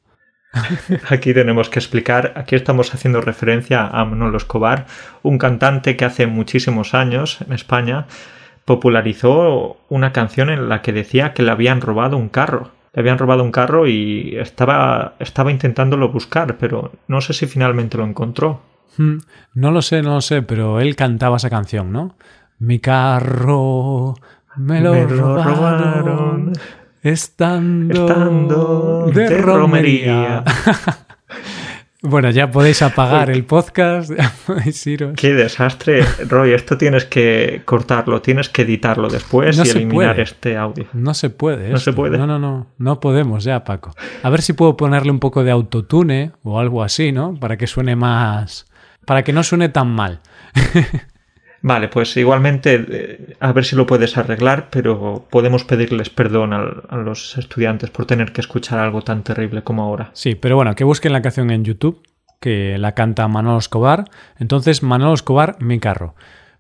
Aquí 1.09 1.33
tenemos 1.33 1.71
que 1.71 1.79
explicar, 1.79 2.35
aquí 2.37 2.55
estamos 2.55 2.93
haciendo 2.93 3.23
referencia 3.23 3.87
a 3.87 4.05
Manolo 4.05 4.37
Escobar, 4.37 4.85
un 5.23 5.39
cantante 5.39 5.97
que 5.97 6.05
hace 6.05 6.27
muchísimos 6.27 6.93
años 6.93 7.39
en 7.41 7.55
España 7.55 8.07
popularizó 8.65 9.79
una 9.89 10.13
canción 10.13 10.51
en 10.51 10.69
la 10.69 10.83
que 10.83 10.93
decía 10.93 11.33
que 11.33 11.43
le 11.43 11.51
habían 11.51 11.81
robado 11.81 12.17
un 12.17 12.29
carro. 12.29 12.71
Le 12.95 13.01
habían 13.01 13.19
robado 13.19 13.43
un 13.43 13.53
carro 13.53 13.87
y 13.87 14.37
estaba, 14.37 15.15
estaba 15.19 15.51
intentándolo 15.51 16.11
buscar, 16.11 16.59
pero 16.59 16.93
no 17.09 17.21
sé 17.21 17.33
si 17.33 17.47
finalmente 17.47 17.97
lo 17.97 18.05
encontró. 18.05 18.61
Hmm, 18.99 19.19
no 19.55 19.71
lo 19.71 19.81
sé, 19.81 20.03
no 20.03 20.15
lo 20.15 20.21
sé, 20.21 20.43
pero 20.43 20.81
él 20.81 20.95
cantaba 20.95 21.39
esa 21.39 21.49
canción, 21.49 21.93
¿no? 21.93 22.15
Mi 22.59 22.79
carro 22.79 24.15
me 24.57 24.81
lo, 24.81 25.07
robaron, 25.07 26.53
estando, 27.03 29.07
de, 29.13 29.39
romería. 29.39 30.45
Bueno, 32.05 32.31
ya 32.31 32.51
podéis 32.51 32.83
apagar 32.83 33.31
el 33.31 33.45
podcast, 33.45 34.11
podéis 34.47 34.85
iros. 34.89 35.15
Qué 35.17 35.35
desastre, 35.35 36.05
Roy. 36.29 36.53
Esto 36.53 36.77
tienes 36.77 37.05
que 37.05 37.63
cortarlo, 37.65 38.21
tienes 38.21 38.49
que 38.49 38.63
editarlo 38.63 39.09
después 39.09 39.57
y 39.57 39.71
eliminar 39.71 40.19
este 40.19 40.57
audio. 40.57 40.87
No 40.95 41.15
se 41.15 41.31
puede. 41.31 41.69
No 41.69 41.79
se 41.79 41.93
puede. 41.93 42.19
No, 42.19 42.27
no, 42.27 42.41
no. 42.41 42.67
No 42.77 42.99
podemos 42.99 43.45
ya, 43.45 43.63
Paco. 43.63 43.95
A 44.25 44.31
ver 44.31 44.43
si 44.43 44.53
puedo 44.53 44.77
ponerle 44.77 45.13
un 45.13 45.21
poco 45.21 45.45
de 45.45 45.53
autotune 45.53 46.33
o 46.43 46.59
algo 46.59 46.83
así, 46.83 47.13
¿no? 47.13 47.35
Para 47.39 47.57
que 47.57 47.69
suene 47.69 47.95
más. 47.95 48.67
Para 49.07 49.23
que 49.23 49.33
no 49.33 49.45
suene 49.45 49.69
tan 49.69 49.89
mal. 49.95 50.21
Vale, 51.63 51.89
pues 51.89 52.17
igualmente 52.17 52.85
eh, 52.91 53.37
a 53.39 53.53
ver 53.53 53.65
si 53.65 53.77
lo 53.77 53.87
puedes 53.87 54.19
arreglar, 54.19 54.69
pero 54.69 55.27
podemos 55.31 55.65
pedirles 55.65 56.11
perdón 56.11 56.53
a, 56.53 56.97
los 56.97 57.39
estudiantes 57.39 57.91
por 57.91 58.05
tener 58.05 58.33
que 58.33 58.41
escuchar 58.41 58.81
algo 58.81 59.03
tan 59.03 59.23
terrible 59.23 59.63
como 59.63 59.85
ahora. 59.85 60.11
Sí, 60.13 60.35
pero 60.35 60.57
bueno, 60.57 60.75
que 60.75 60.83
busquen 60.83 61.13
la 61.13 61.23
canción 61.23 61.53
en 61.53 61.65
YouTube, 61.65 62.03
que 62.41 62.77
la 62.79 62.93
canta 62.93 63.29
Manolo 63.29 63.59
Escobar. 63.59 64.07
Entonces, 64.39 64.83
Manolo 64.83 65.15
Escobar, 65.15 65.57
mi 65.61 65.79
carro. 65.79 66.17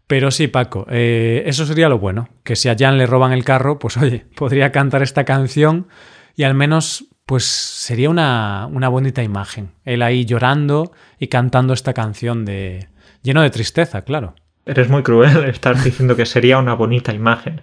Pero 0.06 0.30
sí, 0.30 0.46
Paco, 0.46 0.86
eh, 0.88 1.42
eso 1.46 1.66
sería 1.66 1.88
lo 1.88 1.98
bueno, 1.98 2.28
que 2.44 2.54
si 2.54 2.68
a 2.68 2.76
Jan 2.78 2.96
le 2.96 3.06
roban 3.06 3.32
el 3.32 3.44
carro, 3.44 3.80
pues 3.80 3.96
oye, 3.98 4.26
podría 4.36 4.70
cantar 4.70 5.02
esta 5.02 5.24
canción 5.24 5.88
y 6.36 6.44
al 6.44 6.54
menos 6.54 7.06
pues 7.26 7.44
sería 7.44 8.08
una, 8.08 8.68
una 8.70 8.88
bonita 8.88 9.22
imagen. 9.22 9.72
Él 9.84 10.02
ahí 10.02 10.24
llorando 10.24 10.92
y 11.18 11.26
cantando 11.28 11.72
esta 11.72 11.92
canción 11.92 12.44
de... 12.44 12.88
lleno 13.22 13.42
de 13.42 13.50
tristeza, 13.50 14.02
claro. 14.02 14.34
Eres 14.64 14.88
muy 14.88 15.02
cruel 15.02 15.44
estar 15.48 15.80
diciendo 15.82 16.16
que 16.16 16.26
sería 16.26 16.58
una 16.58 16.74
bonita 16.74 17.12
imagen. 17.12 17.62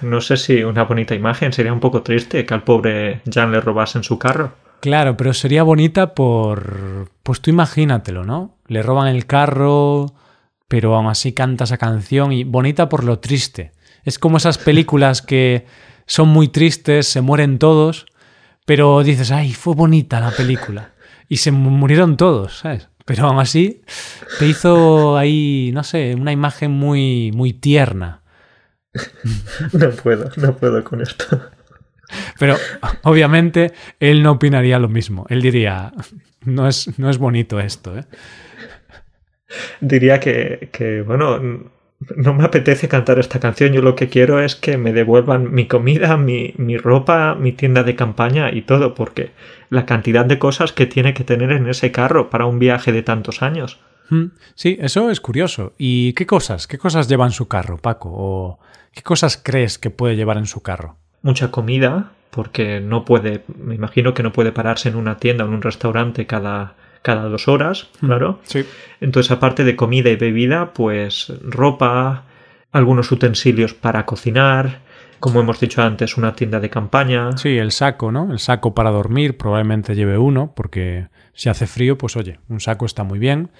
No 0.00 0.20
sé 0.20 0.36
si 0.36 0.62
una 0.62 0.84
bonita 0.84 1.14
imagen 1.14 1.52
sería 1.52 1.72
un 1.72 1.80
poco 1.80 2.02
triste 2.02 2.46
que 2.46 2.54
al 2.54 2.64
pobre 2.64 3.20
Jan 3.30 3.52
le 3.52 3.60
robasen 3.60 4.02
su 4.02 4.18
carro. 4.18 4.52
Claro, 4.80 5.16
pero 5.16 5.34
sería 5.34 5.62
bonita 5.62 6.14
por... 6.14 7.10
Pues 7.22 7.40
tú 7.42 7.50
imagínatelo, 7.50 8.24
¿no? 8.24 8.56
Le 8.66 8.82
roban 8.82 9.08
el 9.08 9.26
carro, 9.26 10.06
pero 10.68 10.94
aún 10.94 11.08
así 11.08 11.32
canta 11.32 11.64
esa 11.64 11.76
canción 11.76 12.32
y 12.32 12.44
bonita 12.44 12.88
por 12.88 13.04
lo 13.04 13.18
triste. 13.18 13.72
Es 14.04 14.18
como 14.18 14.38
esas 14.38 14.56
películas 14.56 15.20
que 15.20 15.66
son 16.06 16.28
muy 16.28 16.48
tristes, 16.48 17.06
se 17.06 17.20
mueren 17.20 17.58
todos, 17.58 18.06
pero 18.64 19.02
dices, 19.02 19.30
ay, 19.30 19.52
fue 19.52 19.74
bonita 19.74 20.20
la 20.20 20.30
película. 20.30 20.92
Y 21.28 21.36
se 21.36 21.52
murieron 21.52 22.16
todos, 22.16 22.60
¿sabes? 22.60 22.89
Pero 23.10 23.26
aún 23.26 23.40
así 23.40 23.82
te 24.38 24.46
hizo 24.46 25.18
ahí, 25.18 25.72
no 25.74 25.82
sé, 25.82 26.14
una 26.14 26.30
imagen 26.30 26.70
muy, 26.70 27.32
muy 27.34 27.52
tierna. 27.52 28.22
No 29.72 29.90
puedo, 29.90 30.30
no 30.36 30.56
puedo 30.56 30.84
con 30.84 31.00
esto. 31.00 31.24
Pero 32.38 32.56
obviamente 33.02 33.72
él 33.98 34.22
no 34.22 34.30
opinaría 34.30 34.78
lo 34.78 34.88
mismo. 34.88 35.26
Él 35.28 35.42
diría, 35.42 35.92
no 36.44 36.68
es, 36.68 37.00
no 37.00 37.10
es 37.10 37.18
bonito 37.18 37.58
esto. 37.58 37.98
¿eh? 37.98 38.04
Diría 39.80 40.20
que, 40.20 40.68
que, 40.70 41.02
bueno, 41.02 41.72
no 42.16 42.34
me 42.34 42.44
apetece 42.44 42.88
cantar 42.88 43.18
esta 43.18 43.40
canción. 43.40 43.72
Yo 43.72 43.82
lo 43.82 43.94
que 43.94 44.08
quiero 44.08 44.40
es 44.40 44.56
que 44.56 44.78
me 44.78 44.92
devuelvan 44.92 45.52
mi 45.52 45.66
comida, 45.66 46.16
mi, 46.16 46.54
mi, 46.56 46.76
ropa, 46.76 47.34
mi 47.34 47.52
tienda 47.52 47.82
de 47.82 47.94
campaña 47.94 48.52
y 48.52 48.62
todo, 48.62 48.94
porque 48.94 49.32
la 49.68 49.86
cantidad 49.86 50.24
de 50.24 50.38
cosas 50.38 50.72
que 50.72 50.86
tiene 50.86 51.14
que 51.14 51.24
tener 51.24 51.52
en 51.52 51.68
ese 51.68 51.92
carro 51.92 52.30
para 52.30 52.46
un 52.46 52.58
viaje 52.58 52.92
de 52.92 53.02
tantos 53.02 53.42
años. 53.42 53.78
Hmm, 54.08 54.26
sí, 54.54 54.78
eso 54.80 55.10
es 55.10 55.20
curioso. 55.20 55.74
¿Y 55.78 56.14
qué 56.14 56.26
cosas? 56.26 56.66
¿Qué 56.66 56.78
cosas 56.78 57.06
lleva 57.06 57.26
en 57.26 57.32
su 57.32 57.48
carro, 57.48 57.76
Paco? 57.78 58.10
¿O 58.12 58.58
qué 58.92 59.02
cosas 59.02 59.40
crees 59.42 59.78
que 59.78 59.90
puede 59.90 60.16
llevar 60.16 60.38
en 60.38 60.46
su 60.46 60.62
carro? 60.62 60.96
Mucha 61.22 61.50
comida, 61.50 62.12
porque 62.30 62.80
no 62.80 63.04
puede, 63.04 63.44
me 63.58 63.74
imagino 63.74 64.14
que 64.14 64.22
no 64.22 64.32
puede 64.32 64.52
pararse 64.52 64.88
en 64.88 64.96
una 64.96 65.18
tienda 65.18 65.44
o 65.44 65.48
en 65.48 65.54
un 65.54 65.62
restaurante 65.62 66.26
cada 66.26 66.74
cada 67.02 67.28
dos 67.28 67.48
horas, 67.48 67.88
mm, 68.00 68.06
claro. 68.06 68.40
Sí. 68.44 68.64
Entonces, 69.00 69.30
aparte 69.32 69.64
de 69.64 69.76
comida 69.76 70.10
y 70.10 70.16
bebida, 70.16 70.72
pues 70.72 71.32
ropa, 71.42 72.24
algunos 72.72 73.10
utensilios 73.10 73.74
para 73.74 74.06
cocinar, 74.06 74.80
como 75.18 75.40
hemos 75.40 75.60
dicho 75.60 75.82
antes, 75.82 76.16
una 76.16 76.34
tienda 76.34 76.60
de 76.60 76.70
campaña. 76.70 77.36
Sí, 77.36 77.58
el 77.58 77.72
saco, 77.72 78.10
¿no? 78.10 78.32
El 78.32 78.38
saco 78.38 78.74
para 78.74 78.90
dormir, 78.90 79.36
probablemente 79.36 79.94
lleve 79.94 80.18
uno, 80.18 80.52
porque 80.54 81.08
si 81.34 81.48
hace 81.48 81.66
frío, 81.66 81.98
pues 81.98 82.16
oye, 82.16 82.38
un 82.48 82.60
saco 82.60 82.86
está 82.86 83.04
muy 83.04 83.18
bien. 83.18 83.50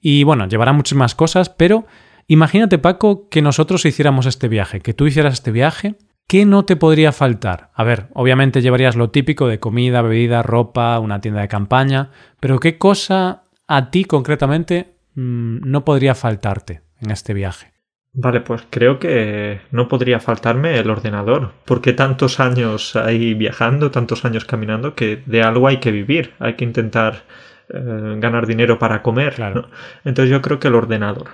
Y 0.00 0.22
bueno, 0.22 0.46
llevará 0.46 0.72
muchas 0.72 0.96
más 0.96 1.14
cosas, 1.14 1.48
pero 1.48 1.86
imagínate, 2.28 2.78
Paco, 2.78 3.28
que 3.28 3.42
nosotros 3.42 3.84
hiciéramos 3.84 4.26
este 4.26 4.48
viaje, 4.48 4.80
que 4.80 4.94
tú 4.94 5.06
hicieras 5.06 5.34
este 5.34 5.50
viaje 5.50 5.96
¿Qué 6.28 6.44
no 6.44 6.66
te 6.66 6.76
podría 6.76 7.12
faltar? 7.12 7.70
A 7.72 7.84
ver, 7.84 8.08
obviamente 8.12 8.60
llevarías 8.60 8.96
lo 8.96 9.08
típico 9.08 9.48
de 9.48 9.60
comida, 9.60 10.02
bebida, 10.02 10.42
ropa, 10.42 10.98
una 10.98 11.22
tienda 11.22 11.40
de 11.40 11.48
campaña, 11.48 12.10
pero 12.38 12.60
¿qué 12.60 12.76
cosa 12.76 13.44
a 13.66 13.90
ti 13.90 14.04
concretamente 14.04 14.92
mm, 15.14 15.60
no 15.64 15.86
podría 15.86 16.14
faltarte 16.14 16.82
en 17.00 17.12
este 17.12 17.32
viaje? 17.32 17.72
Vale, 18.12 18.42
pues 18.42 18.62
creo 18.68 18.98
que 18.98 19.62
no 19.70 19.88
podría 19.88 20.20
faltarme 20.20 20.78
el 20.78 20.90
ordenador, 20.90 21.52
porque 21.64 21.94
tantos 21.94 22.40
años 22.40 22.94
ahí 22.94 23.32
viajando, 23.32 23.90
tantos 23.90 24.26
años 24.26 24.44
caminando, 24.44 24.94
que 24.94 25.22
de 25.24 25.42
algo 25.42 25.66
hay 25.66 25.78
que 25.78 25.92
vivir, 25.92 26.34
hay 26.40 26.56
que 26.56 26.64
intentar 26.64 27.22
eh, 27.70 28.16
ganar 28.18 28.46
dinero 28.46 28.78
para 28.78 29.02
comer. 29.02 29.36
Claro. 29.36 29.70
Entonces 30.04 30.30
yo 30.30 30.42
creo 30.42 30.58
que 30.58 30.68
el 30.68 30.74
ordenador. 30.74 31.28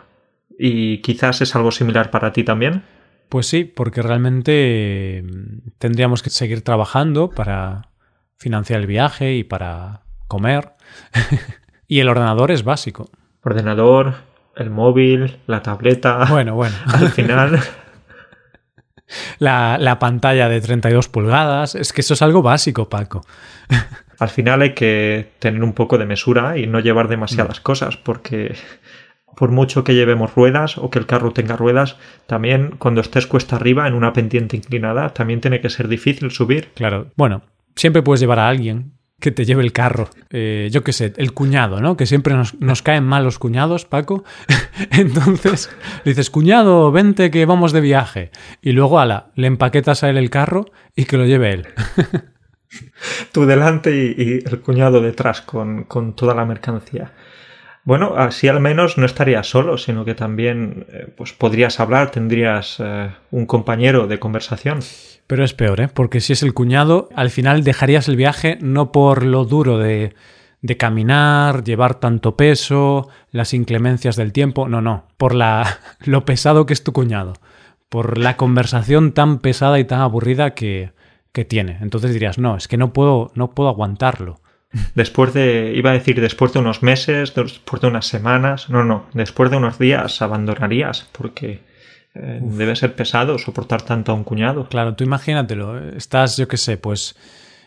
Y 0.56 0.98
quizás 0.98 1.40
es 1.40 1.56
algo 1.56 1.72
similar 1.72 2.12
para 2.12 2.32
ti 2.32 2.44
también. 2.44 2.84
Pues 3.28 3.46
sí, 3.46 3.64
porque 3.64 4.02
realmente 4.02 5.24
mm, 5.24 5.70
tendríamos 5.78 6.22
que 6.22 6.30
seguir 6.30 6.62
trabajando 6.62 7.30
para 7.30 7.88
financiar 8.36 8.80
el 8.80 8.86
viaje 8.86 9.34
y 9.34 9.44
para 9.44 10.02
comer. 10.28 10.72
y 11.88 12.00
el 12.00 12.08
ordenador 12.08 12.50
es 12.50 12.64
básico. 12.64 13.10
Ordenador, 13.42 14.14
el 14.56 14.70
móvil, 14.70 15.38
la 15.46 15.62
tableta. 15.62 16.26
Bueno, 16.30 16.54
bueno. 16.54 16.76
Al 16.86 17.08
final. 17.10 17.60
La, 19.38 19.76
la, 19.78 19.98
pantalla 19.98 20.48
de 20.48 20.60
32 20.60 21.08
pulgadas. 21.08 21.74
Es 21.74 21.92
que 21.92 22.00
eso 22.00 22.14
es 22.14 22.22
algo 22.22 22.42
básico, 22.42 22.88
Paco. 22.88 23.22
Al 24.18 24.28
final 24.28 24.62
hay 24.62 24.74
que 24.74 25.32
tener 25.38 25.62
un 25.62 25.72
poco 25.72 25.98
de 25.98 26.06
mesura 26.06 26.56
y 26.58 26.66
no 26.66 26.80
llevar 26.80 27.08
demasiadas 27.08 27.60
mm. 27.60 27.62
cosas, 27.62 27.96
porque 27.96 28.54
por 29.36 29.50
mucho 29.50 29.84
que 29.84 29.94
llevemos 29.94 30.34
ruedas 30.34 30.78
o 30.78 30.90
que 30.90 30.98
el 30.98 31.06
carro 31.06 31.32
tenga 31.32 31.56
ruedas, 31.56 31.96
también 32.26 32.76
cuando 32.78 33.00
estés 33.00 33.26
cuesta 33.26 33.56
arriba 33.56 33.86
en 33.86 33.94
una 33.94 34.12
pendiente 34.12 34.56
inclinada, 34.56 35.10
también 35.10 35.40
tiene 35.40 35.60
que 35.60 35.70
ser 35.70 35.88
difícil 35.88 36.30
subir. 36.30 36.68
Claro, 36.74 37.08
bueno, 37.16 37.42
siempre 37.76 38.02
puedes 38.02 38.20
llevar 38.20 38.38
a 38.38 38.48
alguien 38.48 38.94
que 39.20 39.30
te 39.30 39.44
lleve 39.44 39.62
el 39.62 39.72
carro. 39.72 40.10
Eh, 40.30 40.68
yo 40.70 40.84
qué 40.84 40.92
sé, 40.92 41.14
el 41.16 41.32
cuñado, 41.32 41.80
¿no? 41.80 41.96
Que 41.96 42.06
siempre 42.06 42.34
nos, 42.34 42.82
caen 42.82 43.04
mal 43.04 43.24
los 43.24 43.38
cuñados, 43.38 43.86
Paco. 43.86 44.24
Entonces 44.90 45.74
dices, 46.04 46.30
cuñado, 46.30 46.92
vente 46.92 47.30
que 47.30 47.46
vamos 47.46 47.72
de 47.72 47.80
viaje. 47.80 48.30
Y 48.60 48.72
luego, 48.72 49.00
ala, 49.00 49.30
le 49.34 49.46
empaquetas 49.46 50.04
a 50.04 50.10
él 50.10 50.18
el 50.18 50.30
carro 50.30 50.66
y 50.94 51.06
que 51.06 51.16
lo 51.16 51.24
lleve 51.24 51.52
él. 51.52 51.68
Tú 53.32 53.46
delante 53.46 53.96
y, 53.96 54.44
el 54.44 54.60
cuñado 54.60 55.00
detrás 55.00 55.40
con, 55.40 55.84
con 55.84 56.14
toda 56.14 56.34
la 56.34 56.44
mercancía. 56.44 57.12
Bueno, 57.84 58.14
así 58.16 58.48
al 58.48 58.60
menos 58.60 58.96
no 58.96 59.04
estarías 59.04 59.46
solo, 59.46 59.76
sino 59.76 60.06
que 60.06 60.14
también 60.14 60.86
eh, 60.88 61.06
pues 61.14 61.34
podrías 61.34 61.80
hablar, 61.80 62.10
tendrías 62.10 62.76
eh, 62.78 63.10
un 63.30 63.44
compañero 63.44 64.06
de 64.06 64.18
conversación. 64.18 64.78
Pero 65.26 65.44
es 65.44 65.52
peor, 65.52 65.80
¿eh? 65.80 65.88
Porque 65.92 66.20
si 66.20 66.32
es 66.32 66.42
el 66.42 66.54
cuñado, 66.54 67.10
al 67.14 67.30
final 67.30 67.62
dejarías 67.62 68.08
el 68.08 68.16
viaje 68.16 68.58
no 68.62 68.90
por 68.90 69.24
lo 69.24 69.44
duro 69.44 69.76
de, 69.78 70.14
de 70.62 70.76
caminar, 70.78 71.62
llevar 71.62 71.96
tanto 71.96 72.38
peso, 72.38 73.08
las 73.30 73.52
inclemencias 73.52 74.16
del 74.16 74.32
tiempo, 74.32 74.66
no, 74.66 74.80
no, 74.80 75.04
por 75.18 75.34
la, 75.34 75.78
lo 76.00 76.24
pesado 76.24 76.64
que 76.64 76.72
es 76.72 76.84
tu 76.84 76.94
cuñado, 76.94 77.34
por 77.90 78.16
la 78.16 78.38
conversación 78.38 79.12
tan 79.12 79.40
pesada 79.40 79.78
y 79.78 79.84
tan 79.84 80.00
aburrida 80.00 80.54
que, 80.54 80.92
que 81.32 81.44
tiene. 81.44 81.76
Entonces 81.82 82.14
dirías, 82.14 82.38
no, 82.38 82.56
es 82.56 82.66
que 82.66 82.78
no 82.78 82.94
puedo, 82.94 83.30
no 83.34 83.50
puedo 83.50 83.68
aguantarlo. 83.68 84.40
Después 84.94 85.32
de, 85.32 85.72
iba 85.74 85.90
a 85.90 85.92
decir 85.94 86.20
después 86.20 86.52
de 86.52 86.58
unos 86.58 86.82
meses, 86.82 87.34
después 87.34 87.80
de 87.80 87.88
unas 87.88 88.06
semanas, 88.06 88.70
no, 88.70 88.84
no, 88.84 89.06
después 89.12 89.50
de 89.50 89.56
unos 89.56 89.78
días 89.78 90.20
abandonarías 90.20 91.08
porque 91.12 91.62
eh, 92.14 92.40
debe 92.42 92.76
ser 92.76 92.94
pesado 92.94 93.38
soportar 93.38 93.82
tanto 93.82 94.12
a 94.12 94.14
un 94.14 94.24
cuñado. 94.24 94.68
Claro, 94.68 94.94
tú 94.94 95.04
imagínatelo, 95.04 95.78
estás, 95.96 96.36
yo 96.36 96.48
qué 96.48 96.56
sé, 96.56 96.76
pues 96.76 97.16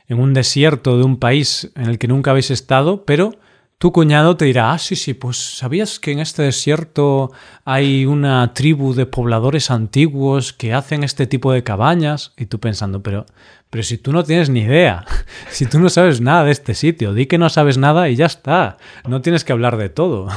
en 0.08 0.20
un 0.20 0.34
desierto 0.34 0.98
de 0.98 1.04
un 1.04 1.17
país 1.17 1.72
en 1.76 1.88
el 1.88 1.98
que 1.98 2.08
nunca 2.08 2.32
habéis 2.32 2.52
estado, 2.52 3.04
pero 3.06 3.32
tu 3.79 3.91
cuñado 3.91 4.35
te 4.37 4.45
dirá, 4.45 4.71
ah, 4.71 4.79
sí, 4.79 4.95
sí, 4.95 5.13
pues 5.13 5.37
sabías 5.37 5.99
que 5.99 6.11
en 6.11 6.19
este 6.19 6.41
desierto 6.41 7.31
hay 7.63 8.07
una 8.07 8.53
tribu 8.53 8.95
de 8.95 9.05
pobladores 9.05 9.69
antiguos 9.69 10.51
que 10.51 10.73
hacen 10.73 11.03
este 11.03 11.27
tipo 11.27 11.51
de 11.51 11.63
cabañas. 11.63 12.33
Y 12.37 12.47
tú 12.47 12.59
pensando, 12.59 13.03
pero, 13.03 13.27
pero 13.69 13.83
si 13.83 13.99
tú 13.99 14.13
no 14.13 14.23
tienes 14.23 14.49
ni 14.49 14.61
idea, 14.61 15.05
si 15.49 15.67
tú 15.67 15.79
no 15.79 15.89
sabes 15.89 16.21
nada 16.21 16.43
de 16.43 16.51
este 16.51 16.73
sitio, 16.73 17.13
di 17.13 17.27
que 17.27 17.37
no 17.37 17.49
sabes 17.49 17.77
nada 17.77 18.09
y 18.09 18.15
ya 18.15 18.25
está. 18.25 18.77
No 19.07 19.21
tienes 19.21 19.43
que 19.43 19.53
hablar 19.53 19.77
de 19.77 19.89
todo. 19.89 20.27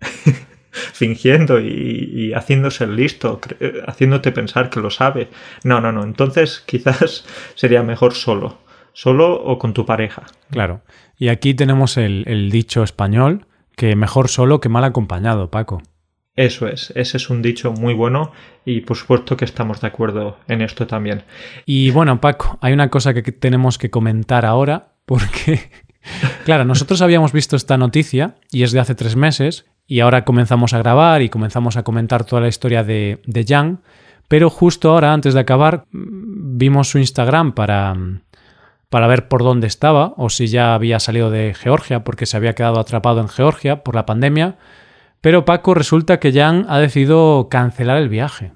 Fingiendo 0.70 1.60
y, 1.60 2.12
y 2.14 2.32
haciéndose 2.32 2.84
el 2.84 2.94
listo, 2.94 3.40
haciéndote 3.88 4.30
pensar 4.30 4.70
que 4.70 4.78
lo 4.78 4.90
sabe. 4.90 5.30
No, 5.64 5.80
no, 5.80 5.90
no. 5.90 6.04
Entonces 6.04 6.62
quizás 6.64 7.24
sería 7.56 7.82
mejor 7.82 8.14
solo. 8.14 8.58
Solo 8.92 9.32
o 9.34 9.58
con 9.58 9.74
tu 9.74 9.84
pareja. 9.84 10.24
Claro. 10.50 10.82
Y 11.18 11.28
aquí 11.28 11.54
tenemos 11.54 11.96
el, 11.96 12.48
dicho 12.50 12.82
español 12.82 13.46
que 13.76 13.96
mejor 13.96 14.28
solo 14.28 14.60
que 14.60 14.68
mal 14.68 14.84
acompañado, 14.84 15.50
Paco. 15.50 15.82
Eso 16.36 16.68
es, 16.68 16.92
ese 16.94 17.16
es 17.16 17.30
un 17.30 17.42
dicho 17.42 17.72
muy 17.72 17.94
bueno 17.94 18.30
y 18.64 18.82
por 18.82 18.96
supuesto 18.96 19.36
que 19.36 19.44
estamos 19.44 19.80
de 19.80 19.88
acuerdo 19.88 20.38
en 20.46 20.62
esto 20.62 20.86
también. 20.86 21.24
Y 21.66 21.90
bueno, 21.90 22.20
Paco, 22.20 22.58
hay 22.60 22.72
una 22.72 22.90
cosa 22.90 23.12
que 23.12 23.22
tenemos 23.32 23.76
que 23.76 23.90
comentar 23.90 24.46
ahora 24.46 24.94
porque, 25.04 25.70
claro, 26.44 26.64
nosotros 26.64 27.02
habíamos 27.02 27.32
visto 27.32 27.56
esta 27.56 27.76
noticia 27.76 28.36
y 28.52 28.62
es 28.62 28.70
de 28.70 28.78
hace 28.78 28.94
tres 28.94 29.16
meses 29.16 29.66
y 29.88 29.98
ahora 29.98 30.24
comenzamos 30.24 30.74
a 30.74 30.78
grabar 30.78 31.22
y 31.22 31.28
comenzamos 31.28 31.76
a 31.76 31.82
comentar 31.82 32.24
toda 32.24 32.42
la 32.42 32.48
historia 32.48 32.84
de, 32.84 33.20
de 33.26 33.44
Jan, 33.44 33.80
pero 34.28 34.50
justo 34.50 34.90
ahora, 34.90 35.12
antes 35.12 35.34
de 35.34 35.40
acabar, 35.40 35.86
vimos 35.90 36.90
su 36.90 36.98
Instagram 36.98 37.52
para, 37.52 37.96
para 38.90 39.06
ver 39.06 39.28
por 39.28 39.42
dónde 39.42 39.66
estaba 39.66 40.14
o 40.16 40.30
si 40.30 40.46
ya 40.46 40.74
había 40.74 41.00
salido 41.00 41.30
de 41.30 41.54
Georgia 41.54 42.04
porque 42.04 42.26
se 42.26 42.36
había 42.36 42.54
quedado 42.54 42.80
atrapado 42.80 43.20
en 43.20 43.28
Georgia 43.28 43.82
por 43.82 43.94
la 43.94 44.06
pandemia. 44.06 44.56
Pero 45.20 45.44
Paco, 45.44 45.74
resulta 45.74 46.20
que 46.20 46.32
Jan 46.32 46.64
ha 46.68 46.78
decidido 46.78 47.48
cancelar 47.50 47.98
el 47.98 48.08
viaje. 48.08 48.52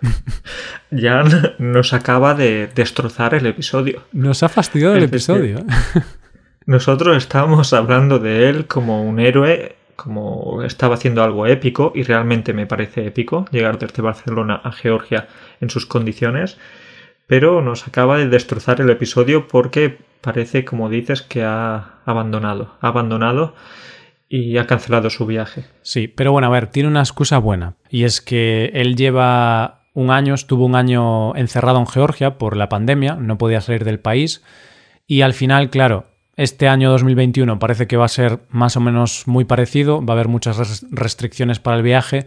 Jan 0.90 1.54
nos 1.58 1.92
acaba 1.92 2.34
de 2.34 2.68
destrozar 2.74 3.34
el 3.34 3.46
episodio. 3.46 4.02
Nos 4.12 4.42
ha 4.42 4.48
fastidiado 4.48 4.94
el 4.94 5.04
episodio. 5.04 5.64
Nosotros 6.66 7.16
estábamos 7.16 7.72
hablando 7.72 8.18
de 8.18 8.48
él 8.48 8.66
como 8.66 9.02
un 9.02 9.20
héroe, 9.20 9.76
como 9.94 10.62
estaba 10.62 10.96
haciendo 10.96 11.22
algo 11.22 11.46
épico, 11.46 11.92
y 11.94 12.02
realmente 12.02 12.52
me 12.52 12.66
parece 12.66 13.06
épico 13.06 13.46
llegar 13.50 13.78
desde 13.78 14.02
Barcelona 14.02 14.60
a 14.62 14.72
Georgia 14.72 15.28
en 15.60 15.70
sus 15.70 15.86
condiciones 15.86 16.58
pero 17.26 17.62
nos 17.62 17.86
acaba 17.86 18.18
de 18.18 18.28
destrozar 18.28 18.80
el 18.80 18.90
episodio 18.90 19.48
porque 19.48 19.98
parece, 20.20 20.64
como 20.64 20.88
dices, 20.88 21.22
que 21.22 21.42
ha 21.42 22.00
abandonado, 22.04 22.74
ha 22.80 22.88
abandonado 22.88 23.54
y 24.28 24.58
ha 24.58 24.66
cancelado 24.66 25.10
su 25.10 25.26
viaje. 25.26 25.64
Sí, 25.82 26.08
pero 26.08 26.32
bueno, 26.32 26.48
a 26.48 26.50
ver, 26.50 26.68
tiene 26.68 26.88
una 26.88 27.00
excusa 27.00 27.38
buena 27.38 27.74
y 27.90 28.04
es 28.04 28.20
que 28.20 28.70
él 28.74 28.96
lleva 28.96 29.82
un 29.94 30.10
año, 30.10 30.34
estuvo 30.34 30.66
un 30.66 30.74
año 30.74 31.34
encerrado 31.36 31.78
en 31.78 31.86
Georgia 31.86 32.38
por 32.38 32.56
la 32.56 32.68
pandemia, 32.68 33.14
no 33.14 33.38
podía 33.38 33.60
salir 33.60 33.84
del 33.84 34.00
país 34.00 34.42
y 35.06 35.22
al 35.22 35.32
final, 35.32 35.70
claro, 35.70 36.06
este 36.36 36.68
año 36.68 36.90
2021 36.90 37.58
parece 37.58 37.86
que 37.86 37.96
va 37.96 38.04
a 38.04 38.08
ser 38.08 38.40
más 38.50 38.76
o 38.76 38.80
menos 38.80 39.26
muy 39.26 39.44
parecido, 39.44 40.04
va 40.04 40.12
a 40.12 40.16
haber 40.16 40.28
muchas 40.28 40.84
restricciones 40.90 41.60
para 41.60 41.78
el 41.78 41.82
viaje, 41.82 42.26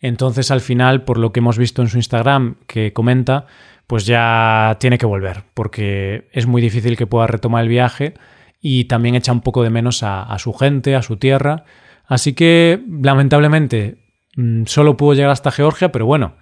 entonces 0.00 0.50
al 0.50 0.60
final, 0.60 1.02
por 1.02 1.18
lo 1.18 1.32
que 1.32 1.40
hemos 1.40 1.58
visto 1.58 1.82
en 1.82 1.88
su 1.88 1.96
Instagram 1.96 2.56
que 2.66 2.92
comenta, 2.92 3.46
pues 3.90 4.06
ya 4.06 4.76
tiene 4.78 4.98
que 4.98 5.06
volver, 5.06 5.42
porque 5.52 6.28
es 6.30 6.46
muy 6.46 6.62
difícil 6.62 6.96
que 6.96 7.08
pueda 7.08 7.26
retomar 7.26 7.64
el 7.64 7.68
viaje 7.68 8.14
y 8.60 8.84
también 8.84 9.16
echa 9.16 9.32
un 9.32 9.40
poco 9.40 9.64
de 9.64 9.70
menos 9.70 10.04
a, 10.04 10.32
su 10.38 10.52
gente, 10.52 10.94
a 10.94 11.02
su 11.02 11.16
tierra. 11.16 11.64
Así 12.06 12.32
que, 12.34 12.84
lamentablemente, 13.02 13.98
mm, 14.36 14.66
solo 14.66 14.96
pudo 14.96 15.14
llegar 15.14 15.32
hasta 15.32 15.50
Georgia, 15.50 15.90
pero 15.90 16.06
bueno, 16.06 16.36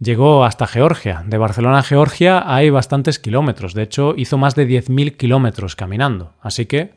llegó 0.00 0.46
hasta 0.46 0.66
Georgia. 0.66 1.24
De 1.26 1.36
Barcelona 1.36 1.80
a 1.80 1.82
Georgia 1.82 2.42
hay 2.46 2.70
bastantes 2.70 3.18
kilómetros, 3.18 3.74
de 3.74 3.82
hecho 3.82 4.14
hizo 4.16 4.38
más 4.38 4.54
de 4.54 4.66
10.000 4.66 5.18
kilómetros 5.18 5.76
caminando, 5.76 6.36
así 6.40 6.64
que 6.64 6.94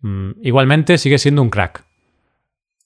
mm, 0.00 0.30
igualmente 0.44 0.96
sigue 0.96 1.18
siendo 1.18 1.42
un 1.42 1.50
crack. 1.50 1.82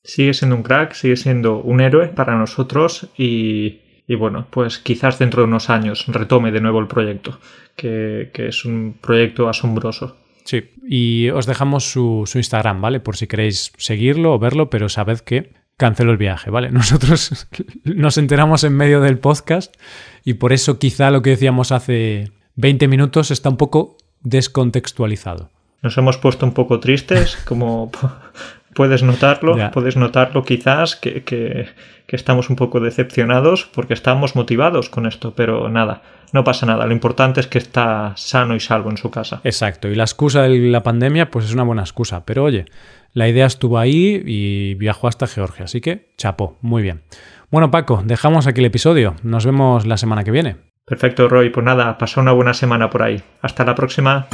Sigue 0.02 0.32
siendo 0.32 0.56
un 0.56 0.62
crack, 0.62 0.94
sigue 0.94 1.16
siendo 1.16 1.60
un 1.60 1.82
héroe 1.82 2.08
para 2.08 2.36
nosotros 2.36 3.10
y 3.18 3.82
y 4.08 4.14
bueno, 4.14 4.46
pues 4.50 4.78
quizás 4.78 5.18
dentro 5.18 5.42
de 5.42 5.48
unos 5.48 5.68
años 5.68 6.06
retome 6.08 6.50
de 6.50 6.62
nuevo 6.62 6.80
el 6.80 6.86
proyecto, 6.86 7.38
que, 7.76 8.30
es 8.34 8.64
un 8.64 8.96
proyecto 8.98 9.50
asombroso. 9.50 10.16
Sí, 10.44 10.70
y 10.82 11.28
os 11.28 11.44
dejamos 11.44 11.92
su, 11.92 12.24
Instagram, 12.34 12.80
¿vale? 12.80 13.00
Por 13.00 13.18
si 13.18 13.26
queréis 13.26 13.70
seguirlo 13.76 14.32
o 14.32 14.38
verlo, 14.38 14.70
pero 14.70 14.88
sabed 14.88 15.18
que 15.18 15.52
canceló 15.76 16.10
el 16.10 16.16
viaje, 16.16 16.48
¿vale? 16.48 16.70
Nosotros 16.72 17.46
nos 17.84 18.16
enteramos 18.16 18.64
en 18.64 18.74
medio 18.74 19.02
del 19.02 19.18
podcast 19.18 19.76
y 20.24 20.34
por 20.34 20.54
eso 20.54 20.78
quizá 20.78 21.10
lo 21.10 21.20
que 21.20 21.30
decíamos 21.30 21.70
hace 21.70 22.32
20 22.56 22.88
minutos 22.88 23.30
está 23.30 23.50
un 23.50 23.58
poco 23.58 23.98
descontextualizado. 24.22 25.50
Nos 25.82 25.98
hemos 25.98 26.16
puesto 26.16 26.46
un 26.46 26.54
poco 26.54 26.80
tristes, 26.80 27.36
como 27.44 27.92
puedes 28.78 29.02
notarlo, 29.02 29.56
puedes 29.72 29.96
notarlo 29.96 30.44
quizás 30.44 30.94
que, 30.94 31.24
que, 31.24 31.66
estamos 32.06 32.48
un 32.48 32.54
poco 32.54 32.78
decepcionados 32.78 33.68
porque 33.74 33.92
estamos 33.92 34.36
motivados 34.36 34.88
con 34.88 35.04
esto, 35.04 35.34
pero 35.34 35.68
nada, 35.68 36.02
no 36.32 36.44
pasa 36.44 36.64
nada. 36.64 36.86
Lo 36.86 36.92
importante 36.92 37.40
es 37.40 37.48
que 37.48 37.58
está 37.58 38.12
sano 38.14 38.54
y 38.54 38.60
salvo 38.60 38.90
en 38.90 38.96
su 38.96 39.10
casa. 39.10 39.40
Exacto, 39.42 39.88
y 39.88 39.96
la 39.96 40.04
excusa 40.04 40.42
de 40.42 40.56
la 40.70 40.84
pandemia 40.84 41.28
pues 41.28 41.46
es 41.46 41.52
una 41.52 41.64
buena 41.64 41.82
excusa, 41.82 42.24
pero 42.24 42.44
oye, 42.44 42.66
la 43.14 43.26
idea 43.28 43.46
estuvo 43.46 43.80
ahí 43.80 44.22
y 44.24 44.74
viajó 44.74 45.08
hasta 45.08 45.26
Georgia, 45.26 45.64
así 45.64 45.80
que 45.80 46.12
chapó, 46.16 46.56
muy 46.62 46.80
bien. 46.80 47.02
Bueno 47.50 47.72
Paco, 47.72 48.04
dejamos 48.04 48.46
aquí 48.46 48.60
el 48.60 48.66
episodio, 48.66 49.16
nos 49.24 49.44
vemos 49.44 49.86
la 49.86 49.96
semana 49.96 50.22
que 50.22 50.30
viene. 50.30 50.54
Perfecto 50.84 51.28
Roy, 51.28 51.50
pues 51.50 51.66
nada, 51.66 51.98
pasa 51.98 52.20
una 52.20 52.30
buena 52.30 52.54
semana 52.54 52.88
por 52.90 53.02
ahí. 53.02 53.20
Hasta 53.42 53.64
la 53.64 53.74
próxima. 53.74 54.28